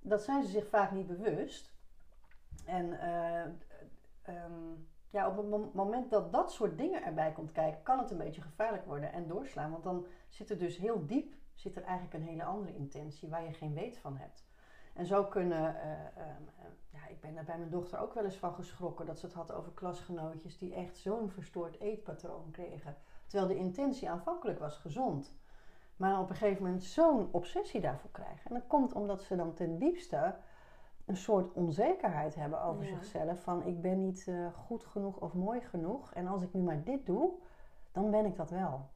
dat 0.01 0.21
zijn 0.21 0.43
ze 0.43 0.49
zich 0.49 0.67
vaak 0.67 0.91
niet 0.91 1.07
bewust. 1.07 1.73
En 2.65 2.99
eh, 2.99 3.43
ehm, 4.21 4.73
ja, 5.09 5.27
op 5.27 5.37
het 5.37 5.49
mom- 5.49 5.71
moment 5.73 6.09
dat 6.09 6.31
dat 6.31 6.51
soort 6.51 6.77
dingen 6.77 7.03
erbij 7.03 7.31
komt 7.31 7.51
kijken, 7.51 7.83
kan 7.83 7.99
het 7.99 8.11
een 8.11 8.17
beetje 8.17 8.41
gevaarlijk 8.41 8.85
worden 8.85 9.13
en 9.13 9.27
doorslaan. 9.27 9.71
Want 9.71 9.83
dan 9.83 10.05
zit 10.29 10.49
er 10.49 10.57
dus 10.57 10.77
heel 10.77 11.05
diep 11.05 11.35
zit 11.53 11.75
er 11.75 11.83
eigenlijk 11.83 12.13
een 12.13 12.29
hele 12.29 12.43
andere 12.43 12.75
intentie 12.75 13.29
waar 13.29 13.43
je 13.43 13.53
geen 13.53 13.73
weet 13.73 13.97
van 13.97 14.17
hebt. 14.17 14.45
En 14.93 15.05
zo 15.05 15.25
kunnen, 15.25 15.81
eh, 15.81 15.91
ehm, 15.91 16.43
eh, 16.57 16.65
ja, 16.89 17.07
ik 17.07 17.21
ben 17.21 17.33
daar 17.33 17.43
bij 17.43 17.57
mijn 17.57 17.69
dochter 17.69 17.99
ook 17.99 18.13
wel 18.13 18.23
eens 18.23 18.37
van 18.37 18.53
geschrokken 18.53 19.05
dat 19.05 19.19
ze 19.19 19.25
het 19.25 19.35
had 19.35 19.51
over 19.51 19.71
klasgenootjes 19.71 20.57
die 20.57 20.73
echt 20.73 20.97
zo'n 20.97 21.29
verstoord 21.29 21.79
eetpatroon 21.79 22.51
kregen. 22.51 22.95
Terwijl 23.27 23.49
de 23.51 23.57
intentie 23.57 24.09
aanvankelijk 24.09 24.59
was 24.59 24.77
gezond. 24.77 25.35
Maar 25.95 26.19
op 26.19 26.29
een 26.29 26.35
gegeven 26.35 26.63
moment 26.63 26.83
zo'n 26.83 27.29
obsessie 27.31 27.81
daarvoor 27.81 28.11
krijgen. 28.11 28.49
En 28.49 28.53
dat 28.53 28.67
komt 28.67 28.93
omdat 28.93 29.21
ze 29.21 29.35
dan 29.35 29.53
ten 29.53 29.77
diepste 29.77 30.35
een 31.05 31.17
soort 31.17 31.51
onzekerheid 31.53 32.35
hebben 32.35 32.61
over 32.61 32.83
Ja. 32.83 32.89
zichzelf. 32.89 33.41
Van 33.43 33.63
ik 33.63 33.81
ben 33.81 33.99
niet 34.01 34.27
eh, 34.27 34.53
goed 34.53 34.83
genoeg 34.85 35.17
of 35.19 35.33
mooi 35.33 35.61
genoeg. 35.61 36.13
En 36.13 36.27
als 36.27 36.41
ik 36.43 36.53
nu 36.53 36.61
maar 36.61 36.83
dit 36.83 37.05
doe, 37.05 37.31
dan 37.91 38.11
ben 38.11 38.25
ik 38.25 38.35
dat 38.35 38.49
wel. 38.49 38.89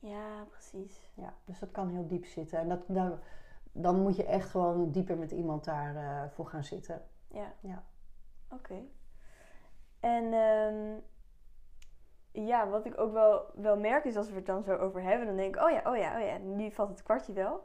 Ja, 0.00 0.44
precies. 0.50 1.10
Ja, 1.14 1.34
dus 1.44 1.58
dat 1.58 1.70
kan 1.70 1.88
heel 1.88 2.06
diep 2.06 2.24
zitten. 2.24 2.58
En 2.58 2.68
dat, 2.68 2.84
daar- 2.86 3.18
dan 3.72 4.02
moet 4.02 4.16
je 4.16 4.24
echt 4.24 4.50
gewoon 4.50 4.90
dieper 4.90 5.18
met 5.18 5.30
iemand 5.30 5.64
daarvoor 5.64 6.30
voor 6.34 6.46
gaan 6.46 6.64
zitten. 6.64 7.02
Ja. 7.28 7.52
Ja. 7.60 7.82
Oké. 8.50 8.82
En 10.00 10.32
ehm, 10.32 11.00
ja, 12.46 12.68
wat 12.68 12.84
ik 12.84 12.98
ook 13.00 13.12
wel, 13.12 13.42
wel 13.54 13.78
merk 13.78 14.04
is 14.04 14.16
als 14.16 14.28
we 14.30 14.34
het 14.36 14.46
dan 14.46 14.62
zo 14.62 14.76
over 14.76 15.02
hebben, 15.02 15.26
dan 15.26 15.36
denk 15.36 15.56
ik, 15.56 15.62
oh 15.62 15.70
ja, 15.70 15.82
oh 15.90 15.96
ja, 15.96 16.14
oh 16.20 16.26
ja, 16.26 16.36
nu 16.38 16.70
valt 16.70 16.88
het 16.88 17.02
kwartje 17.02 17.32
wel. 17.32 17.62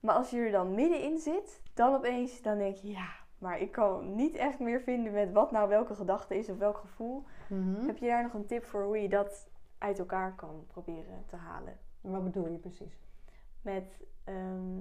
Maar 0.00 0.14
als 0.14 0.30
je 0.30 0.38
er 0.38 0.50
dan 0.50 0.74
middenin 0.74 1.18
zit, 1.18 1.62
dan 1.74 1.94
opeens, 1.94 2.42
dan 2.42 2.58
denk 2.58 2.76
je, 2.76 2.88
ja, 2.88 3.08
maar 3.38 3.58
ik 3.60 3.72
kan 3.72 4.14
niet 4.14 4.34
echt 4.34 4.58
meer 4.58 4.80
vinden 4.80 5.12
met 5.12 5.32
wat 5.32 5.50
nou 5.50 5.68
welke 5.68 5.94
gedachte 5.94 6.36
is 6.36 6.48
of 6.48 6.58
welk 6.58 6.78
gevoel. 6.78 7.24
Mhm. 7.48 7.86
Heb 7.86 7.98
je 7.98 8.06
daar 8.06 8.22
nog 8.22 8.34
een 8.34 8.46
tip 8.46 8.64
voor 8.64 8.84
hoe 8.84 8.98
je 8.98 9.08
dat 9.08 9.50
uit 9.78 9.98
elkaar 9.98 10.34
kan 10.34 10.64
proberen 10.66 11.24
te 11.26 11.36
halen? 11.36 11.78
Wat 12.00 12.24
bedoel 12.24 12.48
je 12.48 12.58
precies? 12.58 13.08
Met, 13.62 14.04
ehm, 14.24 14.80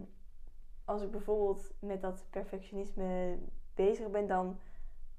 als 0.85 1.01
ik 1.01 1.11
bijvoorbeeld 1.11 1.73
met 1.79 2.01
dat 2.01 2.25
perfectionisme 2.29 3.37
bezig 3.73 4.09
ben, 4.09 4.27
dan 4.27 4.59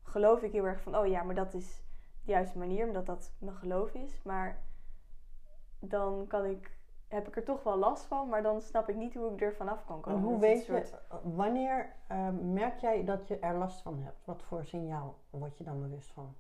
geloof 0.03 0.43
ik 0.43 0.53
heel 0.53 0.67
erg 0.67 0.81
van, 0.81 0.97
oh 0.97 1.07
ja, 1.07 1.23
maar 1.23 1.35
dat 1.35 1.55
is 1.55 1.83
de 2.25 2.31
juiste 2.31 2.59
manier, 2.59 2.87
omdat 2.87 3.07
dat 3.07 3.33
mijn 3.39 3.57
geloof 3.57 3.95
is. 3.95 4.23
Maar 4.23 4.63
dan 5.79 6.27
kan 6.27 6.45
ik, 6.45 6.79
heb 7.11 7.29
ik 7.29 7.37
er 7.37 7.45
toch 7.45 7.63
wel 7.63 7.77
last 7.77 8.05
van, 8.05 8.29
maar 8.29 8.43
dan 8.43 8.61
snap 8.61 8.89
ik 8.89 8.97
niet 8.97 9.15
hoe 9.15 9.33
ik 9.33 9.41
er 9.43 9.55
vanaf 9.55 9.85
kan 9.85 9.97
En 9.97 10.03
komen. 10.03 10.21
hoe 10.23 10.33
Dat 10.33 10.43
is 10.43 10.49
weet 10.49 10.67
je, 10.67 10.87
soort- 10.87 11.03
wanneer 11.35 11.93
eh, 12.07 12.29
merk 12.43 12.79
jij 12.79 13.05
dat 13.05 13.29
je 13.29 13.39
er 13.39 13.55
last 13.59 13.83
van 13.83 13.99
hebt? 14.03 14.25
Wat 14.25 14.43
voor 14.43 14.65
signaal 14.65 15.19
word 15.31 15.59
je 15.59 15.65
dan 15.65 15.81
bewust 15.81 16.11
van? 16.13 16.35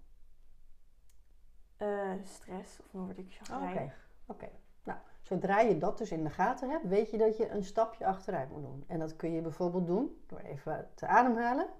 eh, 1.76 2.10
stress, 2.22 2.80
of 2.80 2.86
dan 2.90 3.04
word 3.04 3.18
ik 3.18 3.24
Oké, 3.40 3.44
chagrijnig. 3.44 4.08
oké. 4.26 4.48
Nou, 4.82 4.98
zodra 5.20 5.60
je 5.60 5.78
dat 5.78 5.98
dus 5.98 6.12
in 6.12 6.24
de 6.24 6.30
gaten 6.30 6.70
hebt, 6.70 6.84
weet 6.88 7.10
je 7.10 7.18
dat 7.18 7.36
je 7.36 7.50
een 7.50 7.64
stapje 7.64 8.06
achteruit 8.06 8.50
moet 8.50 8.62
doen. 8.62 8.84
En 8.86 8.98
dat 8.98 9.16
kun 9.16 9.32
je 9.32 9.40
bijvoorbeeld 9.40 9.86
doen 9.86 10.22
door 10.26 10.38
even 10.38 10.88
te 10.94 11.06
ademhalen. 11.06 11.66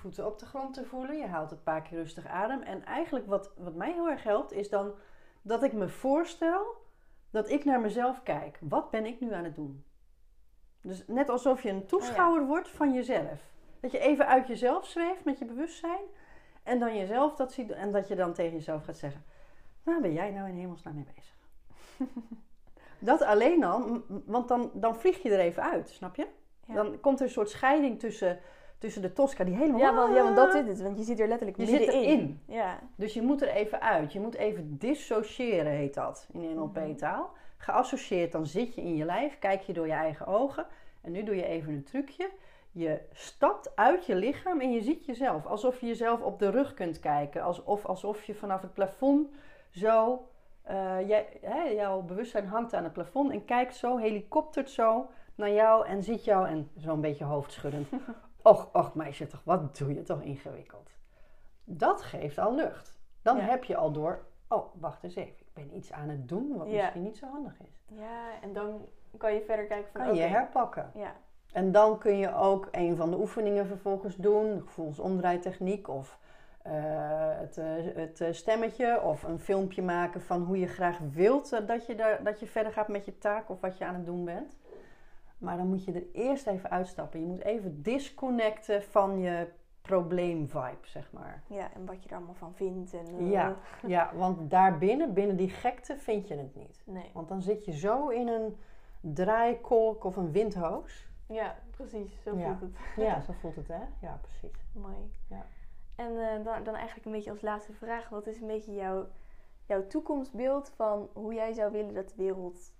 Voeten 0.00 0.26
op 0.26 0.38
de 0.38 0.46
grond 0.46 0.74
te 0.74 0.84
voelen. 0.84 1.16
Je 1.16 1.26
haalt 1.26 1.50
een 1.50 1.62
paar 1.62 1.82
keer 1.82 1.98
rustig 1.98 2.26
adem. 2.26 2.62
En 2.62 2.84
eigenlijk 2.84 3.26
wat, 3.26 3.50
wat 3.56 3.74
mij 3.74 3.92
heel 3.92 4.08
erg 4.10 4.22
helpt, 4.22 4.52
is 4.52 4.68
dan 4.68 4.92
dat 5.44 5.62
ik 5.62 5.72
me 5.72 5.88
voorstel 5.88 6.82
dat 7.30 7.50
ik 7.50 7.64
naar 7.64 7.80
mezelf 7.80 8.22
kijk. 8.22 8.58
Wat 8.60 8.90
ben 8.90 9.06
ik 9.06 9.20
nu 9.20 9.32
aan 9.32 9.44
het 9.44 9.54
doen? 9.54 9.84
Dus 10.80 11.06
net 11.06 11.28
alsof 11.28 11.62
je 11.62 11.70
een 11.70 11.86
toeschouwer 11.86 12.46
wordt 12.46 12.68
van 12.68 12.92
jezelf. 12.92 13.52
Dat 13.80 13.90
je 13.90 13.98
even 13.98 14.26
uit 14.26 14.46
jezelf 14.46 14.86
zweeft 14.86 15.24
met 15.24 15.38
je 15.38 15.44
bewustzijn. 15.44 16.04
En 16.62 16.78
dan 16.78 16.96
jezelf 16.96 17.34
dat 17.34 17.52
ziet. 17.52 17.70
En 17.70 17.92
dat 17.92 18.08
je 18.08 18.14
dan 18.14 18.32
tegen 18.32 18.52
jezelf 18.52 18.84
gaat 18.84 18.96
zeggen: 18.96 19.24
Waar 19.82 20.00
ben 20.00 20.12
jij 20.12 20.30
nou 20.30 20.48
in 20.48 20.56
hemelsnaam 20.56 20.94
mee 20.94 21.06
bezig? 21.14 21.36
dat 22.98 23.22
alleen 23.22 23.64
al, 23.64 24.02
want 24.08 24.48
dan, 24.48 24.70
dan 24.74 24.96
vlieg 24.96 25.22
je 25.22 25.30
er 25.30 25.38
even 25.38 25.62
uit, 25.62 25.88
snap 25.88 26.16
je? 26.16 26.26
Ja. 26.66 26.74
Dan 26.74 27.00
komt 27.00 27.18
er 27.18 27.24
een 27.26 27.32
soort 27.32 27.50
scheiding 27.50 27.98
tussen, 27.98 28.38
tussen 28.84 29.02
de 29.02 29.12
Tosca 29.12 29.44
die 29.44 29.54
helemaal. 29.56 29.80
Ja, 29.80 29.94
want, 29.94 30.14
ja, 30.14 30.22
want 30.22 30.36
dat 30.36 30.54
is 30.54 30.66
het. 30.68 30.80
Want 30.80 30.98
je 30.98 31.04
zit 31.04 31.20
er 31.20 31.28
letterlijk 31.28 31.58
Je 31.58 31.66
zit 31.66 31.78
middenin. 31.78 32.04
erin. 32.04 32.40
Ja. 32.46 32.78
Dus 32.96 33.14
je 33.14 33.22
moet 33.22 33.42
er 33.42 33.48
even 33.48 33.80
uit. 33.80 34.12
Je 34.12 34.20
moet 34.20 34.34
even 34.34 34.78
dissociëren, 34.78 35.72
heet 35.72 35.94
dat 35.94 36.28
in 36.32 36.54
NLP-taal. 36.54 37.30
Geassocieerd, 37.56 38.32
dan 38.32 38.46
zit 38.46 38.74
je 38.74 38.80
in 38.80 38.96
je 38.96 39.04
lijf, 39.04 39.38
kijk 39.38 39.60
je 39.62 39.72
door 39.72 39.86
je 39.86 39.92
eigen 39.92 40.26
ogen. 40.26 40.66
En 41.02 41.12
nu 41.12 41.22
doe 41.24 41.36
je 41.36 41.44
even 41.44 41.72
een 41.72 41.84
trucje. 41.84 42.30
Je 42.72 43.00
stapt 43.12 43.76
uit 43.76 44.06
je 44.06 44.14
lichaam 44.14 44.60
en 44.60 44.72
je 44.72 44.80
ziet 44.82 45.04
jezelf. 45.04 45.46
Alsof 45.46 45.80
je 45.80 45.86
jezelf 45.86 46.20
op 46.20 46.38
de 46.38 46.50
rug 46.50 46.74
kunt 46.74 47.00
kijken. 47.00 47.42
Alsof, 47.42 47.84
alsof 47.84 48.24
je 48.24 48.34
vanaf 48.34 48.62
het 48.62 48.74
plafond 48.74 49.28
zo... 49.70 50.26
eh, 50.62 51.08
jij, 51.08 51.26
hè, 51.40 51.62
jouw 51.62 52.00
bewustzijn 52.02 52.46
hangt 52.46 52.74
aan 52.74 52.84
het 52.84 52.92
plafond 52.92 53.30
en 53.32 53.44
kijkt 53.44 53.76
zo, 53.76 53.96
helikoptert 53.96 54.70
zo 54.70 55.06
naar 55.34 55.52
jou 55.52 55.86
en 55.86 56.02
ziet 56.02 56.24
jou 56.24 56.48
en 56.48 56.70
zo'n 56.76 57.00
beetje 57.00 57.24
hoofdschuddend. 57.24 57.88
Och, 58.44 58.68
och 58.72 58.94
meisje 58.96 59.26
toch, 59.26 59.40
wat 59.44 59.76
doe 59.78 59.94
je 59.94 60.02
toch 60.02 60.22
ingewikkeld. 60.22 60.90
Dat 61.64 62.02
geeft 62.02 62.38
al 62.38 62.54
lucht. 62.54 62.98
Dan 63.22 63.36
Ja. 63.36 63.42
heb 63.42 63.64
je 63.64 63.76
al 63.76 63.92
door, 63.92 64.24
oh, 64.48 64.64
wacht 64.80 65.02
eens 65.04 65.14
even, 65.14 65.40
ik 65.40 65.52
ben 65.54 65.76
iets 65.76 65.92
aan 65.92 66.08
het 66.08 66.28
doen 66.28 66.56
wat 66.56 66.66
Ja. 66.66 66.72
misschien 66.82 67.02
niet 67.02 67.16
zo 67.16 67.26
handig 67.26 67.60
is. 67.60 67.84
ja, 67.98 68.40
en 68.42 68.52
dan 68.52 68.86
kan 69.18 69.34
je 69.34 69.40
verder 69.42 69.66
kijken 69.66 69.92
van... 69.92 70.00
Kan 70.06 70.14
je 70.14 70.22
herpakken. 70.22 70.90
Ja. 70.94 71.12
En 71.52 71.72
dan 71.72 71.98
kun 71.98 72.16
je 72.18 72.34
ook 72.34 72.68
een 72.70 72.96
van 72.96 73.10
de 73.10 73.16
oefeningen 73.18 73.66
vervolgens 73.66 74.16
doen, 74.16 74.62
gevoelsomdraaitechniek 74.64 75.88
of 75.88 76.18
eh, 76.62 76.72
het, 77.38 77.58
eh, 77.58 77.66
het 77.94 78.20
eh, 78.20 78.32
stemmetje 78.32 79.02
of 79.02 79.22
een 79.22 79.38
filmpje 79.40 79.82
maken 79.82 80.22
van 80.22 80.42
hoe 80.42 80.58
je 80.58 80.66
graag 80.66 80.98
wilt 81.12 81.66
dat, 81.68 81.86
je 81.86 81.94
daar, 81.94 82.22
dat 82.22 82.40
je 82.40 82.46
verder 82.46 82.72
gaat 82.72 82.88
met 82.88 83.04
je 83.04 83.18
taak 83.18 83.48
of 83.50 83.60
wat 83.60 83.78
je 83.78 83.84
aan 83.84 83.94
het 83.94 84.06
doen 84.06 84.24
bent. 84.24 84.56
Maar 85.44 85.56
dan 85.56 85.68
moet 85.68 85.84
je 85.84 85.92
er 85.92 86.06
eerst 86.12 86.46
even 86.46 86.70
uitstappen. 86.70 87.20
Je 87.20 87.26
moet 87.26 87.42
even 87.44 87.82
disconnecten 87.82 88.82
van 88.82 89.18
je 89.18 89.48
probleemvibe, 89.82 90.76
zeg 90.86 91.12
maar. 91.12 91.42
ja, 91.48 91.72
en 91.74 91.86
wat 91.86 92.02
je 92.02 92.08
er 92.08 92.16
allemaal 92.16 92.34
van 92.34 92.54
vindt. 92.54 92.92
En, 92.94 93.06
eh, 93.18 93.30
Ja, 93.30 93.56
ja, 93.86 94.10
want 94.14 94.50
daarbinnen, 94.50 95.12
binnen 95.14 95.36
die 95.36 95.48
gekte, 95.50 95.96
vind 95.96 96.28
je 96.28 96.34
het 96.36 96.54
niet. 96.54 96.82
Nee. 96.86 97.10
Want 97.12 97.28
dan 97.28 97.42
zit 97.42 97.64
je 97.64 97.72
zo 97.72 98.08
in 98.08 98.28
een 98.28 98.56
draaikolk 99.00 100.04
of 100.04 100.16
een 100.16 100.32
windhoos. 100.32 101.08
Ja, 101.26 101.56
precies. 101.70 102.22
Zo 102.22 102.36
Ja. 102.36 102.44
voelt 102.46 102.60
het. 102.60 102.70
Ja, 102.96 103.20
zo 103.26 103.32
voelt 103.32 103.56
het, 103.56 103.68
hè? 103.68 103.80
Ja, 104.00 104.20
precies. 104.22 104.58
Mooi. 104.72 105.12
Ja. 105.28 105.46
En 105.96 106.18
eh, 106.18 106.44
dan, 106.44 106.64
dan 106.64 106.74
eigenlijk 106.74 107.06
een 107.06 107.12
beetje 107.12 107.30
als 107.30 107.42
laatste 107.42 107.72
vraag. 107.72 108.08
Wat 108.08 108.26
is 108.26 108.40
een 108.40 108.46
beetje 108.46 108.74
jouw, 108.74 109.06
jouw 109.66 109.86
toekomstbeeld 109.86 110.68
van 110.76 111.08
hoe 111.12 111.34
jij 111.34 111.52
zou 111.52 111.72
willen 111.72 111.94
dat 111.94 112.08
de 112.08 112.14
wereld, 112.16 112.72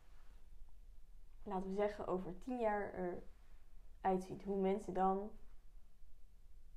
laten 1.44 1.68
we 1.70 1.74
zeggen, 1.76 2.06
over 2.06 2.38
tien 2.38 2.58
jaar 2.58 2.92
eruit 4.02 4.24
ziet? 4.24 4.42
Hoe 4.44 4.60
mensen 4.60 4.94
dan 4.94 5.30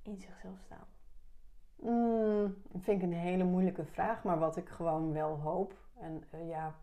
in 0.01 0.17
zichzelf 0.19 0.59
staan. 0.65 0.87
Mm, 1.75 2.55
dat 2.71 2.81
vind 2.83 3.01
ik 3.01 3.07
een 3.07 3.13
hele 3.17 3.43
moeilijke 3.43 3.85
vraag, 3.85 4.23
maar 4.23 4.39
wat 4.39 4.55
ik 4.57 4.69
gewoon 4.69 5.13
wel 5.13 5.39
hoop. 5.39 5.73
En 5.99 6.23
eh, 6.31 6.47
ja, 6.49 6.75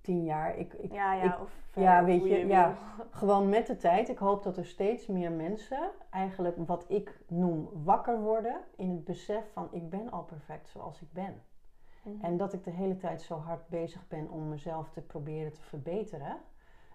tien 0.00 0.24
jaar. 0.24 0.56
Ik, 0.56 0.72
ik, 0.72 0.92
Ja, 0.92 1.12
ja, 1.12 1.34
ik- 1.34 1.40
of 1.40 1.52
ja, 1.74 2.04
weet 2.04 2.24
je, 2.26 2.46
ja. 2.46 2.66
wil. 2.96 3.06
gewoon 3.10 3.48
met 3.48 3.66
de 3.66 3.76
tijd. 3.76 4.08
Ik 4.08 4.18
hoop 4.18 4.42
dat 4.42 4.56
er 4.56 4.66
steeds 4.66 5.06
meer 5.06 5.32
mensen 5.32 5.90
eigenlijk 6.10 6.56
wat 6.66 6.84
ik 6.88 7.20
noem 7.28 7.68
wakker 7.84 8.20
worden 8.20 8.60
in 8.76 8.90
het 8.90 9.04
besef 9.04 9.52
van 9.52 9.68
ik 9.72 9.90
ben 9.90 10.10
al 10.10 10.24
perfect 10.24 10.68
zoals 10.68 11.02
ik 11.02 11.12
ben. 11.12 11.42
Mhm. 12.02 12.24
En 12.24 12.36
dat 12.36 12.52
ik 12.52 12.64
de 12.64 12.70
hele 12.70 12.96
tijd 12.96 13.22
zo 13.22 13.36
hard 13.36 13.68
bezig 13.68 14.08
ben 14.08 14.30
om 14.30 14.48
mezelf 14.48 14.90
te 14.90 15.00
proberen 15.00 15.52
te 15.52 15.62
verbeteren. 15.62 16.36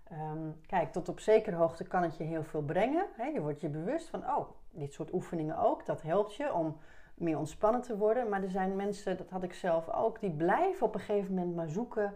Ehm, 0.09 0.51
kijk, 0.67 0.91
tot 0.91 1.09
op 1.09 1.19
zekere 1.19 1.55
hoogte 1.55 1.83
kan 1.83 2.03
het 2.03 2.17
je 2.17 2.23
heel 2.23 2.43
veel 2.43 2.61
brengen. 2.61 3.05
Je 3.33 3.41
wordt 3.41 3.61
je 3.61 3.69
bewust 3.69 4.09
van, 4.09 4.19
oh, 4.23 4.49
dit 4.69 4.93
soort 4.93 5.13
oefeningen 5.13 5.57
ook. 5.57 5.85
Dat 5.85 6.01
helpt 6.01 6.35
je 6.35 6.53
om 6.53 6.77
meer 7.15 7.37
ontspannen 7.37 7.81
te 7.81 7.97
worden. 7.97 8.29
Maar 8.29 8.43
er 8.43 8.49
zijn 8.49 8.75
mensen, 8.75 9.17
dat 9.17 9.29
had 9.29 9.43
ik 9.43 9.53
zelf 9.53 9.89
ook, 9.89 10.19
die 10.19 10.31
blijven 10.31 10.87
op 10.87 10.93
een 10.93 10.99
gegeven 10.99 11.33
moment 11.33 11.55
maar 11.55 11.69
zoeken 11.69 12.13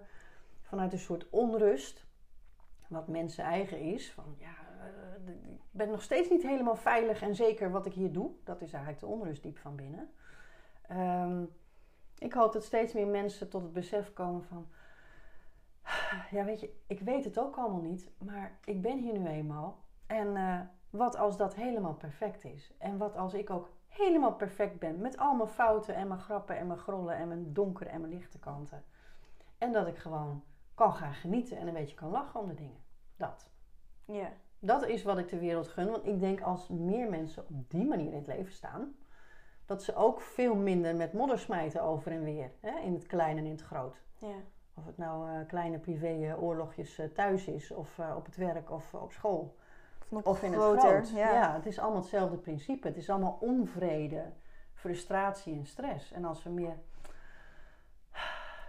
vanuit 0.62 0.94
een 0.94 1.00
soort 1.00 1.30
onrust. 1.30 2.08
Wat 2.88 3.08
mensen 3.08 3.44
eigen 3.44 3.80
is. 3.80 4.12
Van 4.12 4.36
ja, 4.38 4.56
eh, 4.80 5.34
ik 5.34 5.60
ben 5.72 5.90
nog 5.90 6.02
steeds 6.02 6.30
niet 6.30 6.44
helemaal 6.44 6.76
veilig 6.76 7.22
en 7.22 7.36
zeker 7.36 7.72
wat 7.72 7.86
ik 7.86 7.94
hier 7.94 8.12
doe. 8.12 8.32
Dat 8.44 8.62
is 8.62 8.72
eigenlijk 8.74 9.04
de 9.04 9.08
onrust 9.08 9.44
diep 9.44 9.58
van 9.58 9.76
binnen. 9.76 10.10
Ehm, 10.88 11.44
ik 12.18 12.34
hoop 12.34 12.54
dat 12.54 12.64
steeds 12.64 12.94
meer 12.94 13.08
mensen 13.08 13.50
tot 13.50 13.62
het 13.62 13.74
besef 13.74 14.14
komen 14.14 14.44
van... 14.44 14.68
Ja, 16.32 16.44
weet 16.44 16.60
je, 16.60 16.82
ik 16.88 17.00
weet 17.00 17.24
het 17.24 17.40
ook 17.40 17.58
allemaal 17.58 17.82
niet, 17.82 18.12
maar 18.18 18.60
ik 18.64 18.82
ben 18.82 18.98
hier 18.98 19.20
nu 19.20 19.28
eenmaal. 19.28 19.84
En 20.08 20.36
eh, 20.36 20.60
wat 20.90 21.16
als 21.18 21.38
dat 21.38 21.56
helemaal 21.56 21.94
perfect 21.94 22.46
is? 22.46 22.74
En 22.78 22.98
wat 22.98 23.16
als 23.16 23.34
ik 23.34 23.50
ook 23.50 23.70
helemaal 23.88 24.34
perfect 24.34 24.80
ben 24.80 25.02
met 25.02 25.18
al 25.18 25.36
mijn 25.36 25.50
fouten 25.50 25.96
en 25.96 26.08
mijn 26.08 26.20
grappen 26.20 26.58
en 26.58 26.68
mijn 26.68 26.80
grollen 26.80 27.16
en 27.16 27.28
mijn 27.28 27.54
donkere 27.54 27.90
en 27.90 28.02
mijn 28.02 28.14
lichte 28.14 28.40
kanten. 28.40 28.84
En 29.58 29.72
dat 29.72 29.88
ik 29.88 29.98
gewoon 29.98 30.44
kan 30.74 30.94
gaan 30.94 31.14
genieten 31.14 31.58
en 31.58 31.68
een 31.68 31.74
beetje 31.74 31.96
kan 31.96 32.10
lachen 32.10 32.40
om 32.40 32.48
de 32.48 32.54
dingen. 32.54 32.84
Dat. 33.18 33.50
Ja, 34.06 34.32
Dat 34.60 34.88
is 34.88 35.04
wat 35.04 35.18
ik 35.18 35.28
de 35.28 35.40
wereld 35.40 35.68
gun. 35.68 35.90
Want 35.90 36.06
ik 36.06 36.20
denk 36.20 36.42
als 36.42 36.68
meer 36.68 37.10
mensen 37.10 37.44
op 37.44 37.70
die 37.70 37.86
manier 37.86 38.12
in 38.12 38.18
het 38.18 38.28
leven 38.28 38.54
staan, 38.54 38.96
dat 39.66 39.84
ze 39.84 39.96
ook 39.96 40.22
veel 40.22 40.56
minder 40.56 40.96
met 40.96 41.14
modder 41.14 41.40
smijten 41.40 41.82
over 41.82 42.12
en 42.12 42.24
weer. 42.24 42.52
Hè? 42.60 42.80
In 42.80 42.94
het 42.94 43.06
klein 43.06 43.38
en 43.38 43.46
in 43.46 43.52
het 43.52 43.62
groot. 43.62 44.02
ja, 44.18 44.36
Of 44.80 44.86
het 44.86 44.98
nou 44.98 45.30
eh, 45.30 45.48
kleine 45.48 45.78
privé 45.78 46.08
eh, 46.08 46.44
oorlogjes 46.44 47.00
eh, 47.00 47.06
thuis 47.06 47.48
is, 47.48 47.72
of 47.72 48.00
op 48.16 48.26
het 48.26 48.36
werk, 48.36 48.72
of 48.72 48.94
op 48.94 49.12
school. 49.12 49.56
of 50.10 50.26
Of 50.26 50.44
in 50.44 50.54
het 50.54 50.62
groot. 50.62 51.10
Ja. 51.10 51.34
Ja. 51.34 51.54
het 51.54 51.66
is 51.66 51.80
allemaal 51.80 52.00
hetzelfde 52.00 52.38
principe. 52.38 52.88
Het 52.88 52.98
is 52.98 53.10
allemaal 53.10 53.38
onvrede, 53.40 54.32
frustratie 54.74 55.54
en 55.54 55.66
stress. 55.66 56.12
En 56.12 56.26
als 56.26 56.44
we 56.44 56.50
meer. 56.50 56.78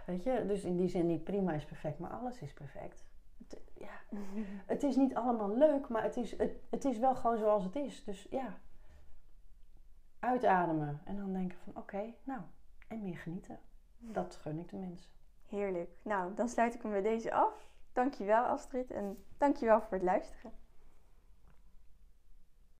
Weet 0.05 0.23
je, 0.23 0.45
dus 0.47 0.63
in 0.63 0.77
die 0.77 0.87
zin 0.87 1.07
niet 1.07 1.23
prima 1.23 1.53
is 1.53 1.65
perfect, 1.65 1.99
maar 1.99 2.11
alles 2.11 2.41
is 2.41 2.53
perfect. 2.53 3.05
Het, 3.37 3.61
ja, 3.73 4.17
het 4.73 4.83
is 4.83 4.95
niet 4.95 5.15
allemaal 5.15 5.57
leuk, 5.57 5.87
maar 5.87 6.03
het 6.03 6.17
is, 6.17 6.37
het, 6.37 6.51
het 6.69 6.85
is 6.85 6.97
wel 6.97 7.15
gewoon 7.15 7.37
zoals 7.37 7.63
het 7.63 7.75
is. 7.75 8.03
Dus 8.03 8.27
ja, 8.29 8.57
uitademen 10.19 11.01
en 11.05 11.17
dan 11.17 11.33
denken 11.33 11.57
van 11.63 11.81
oké, 11.81 12.13
nou, 12.23 12.41
en 12.87 13.01
meer 13.01 13.17
genieten. 13.17 13.59
Dat 13.97 14.35
gun 14.35 14.59
ik 14.59 14.69
de 14.69 14.77
mensen. 14.77 15.20
Heerlijk. 15.51 15.89
Nou, 16.01 16.33
dan 16.33 16.49
sluit 16.49 16.73
ik 16.73 16.81
hem 16.81 16.91
met 16.91 17.03
deze 17.03 17.33
af. 17.33 17.53
Dankjewel 17.93 18.43
Astrid 18.43 18.91
en 18.91 19.23
dankjewel 19.37 19.81
voor 19.81 19.93
het 19.97 20.01
luisteren. 20.01 20.51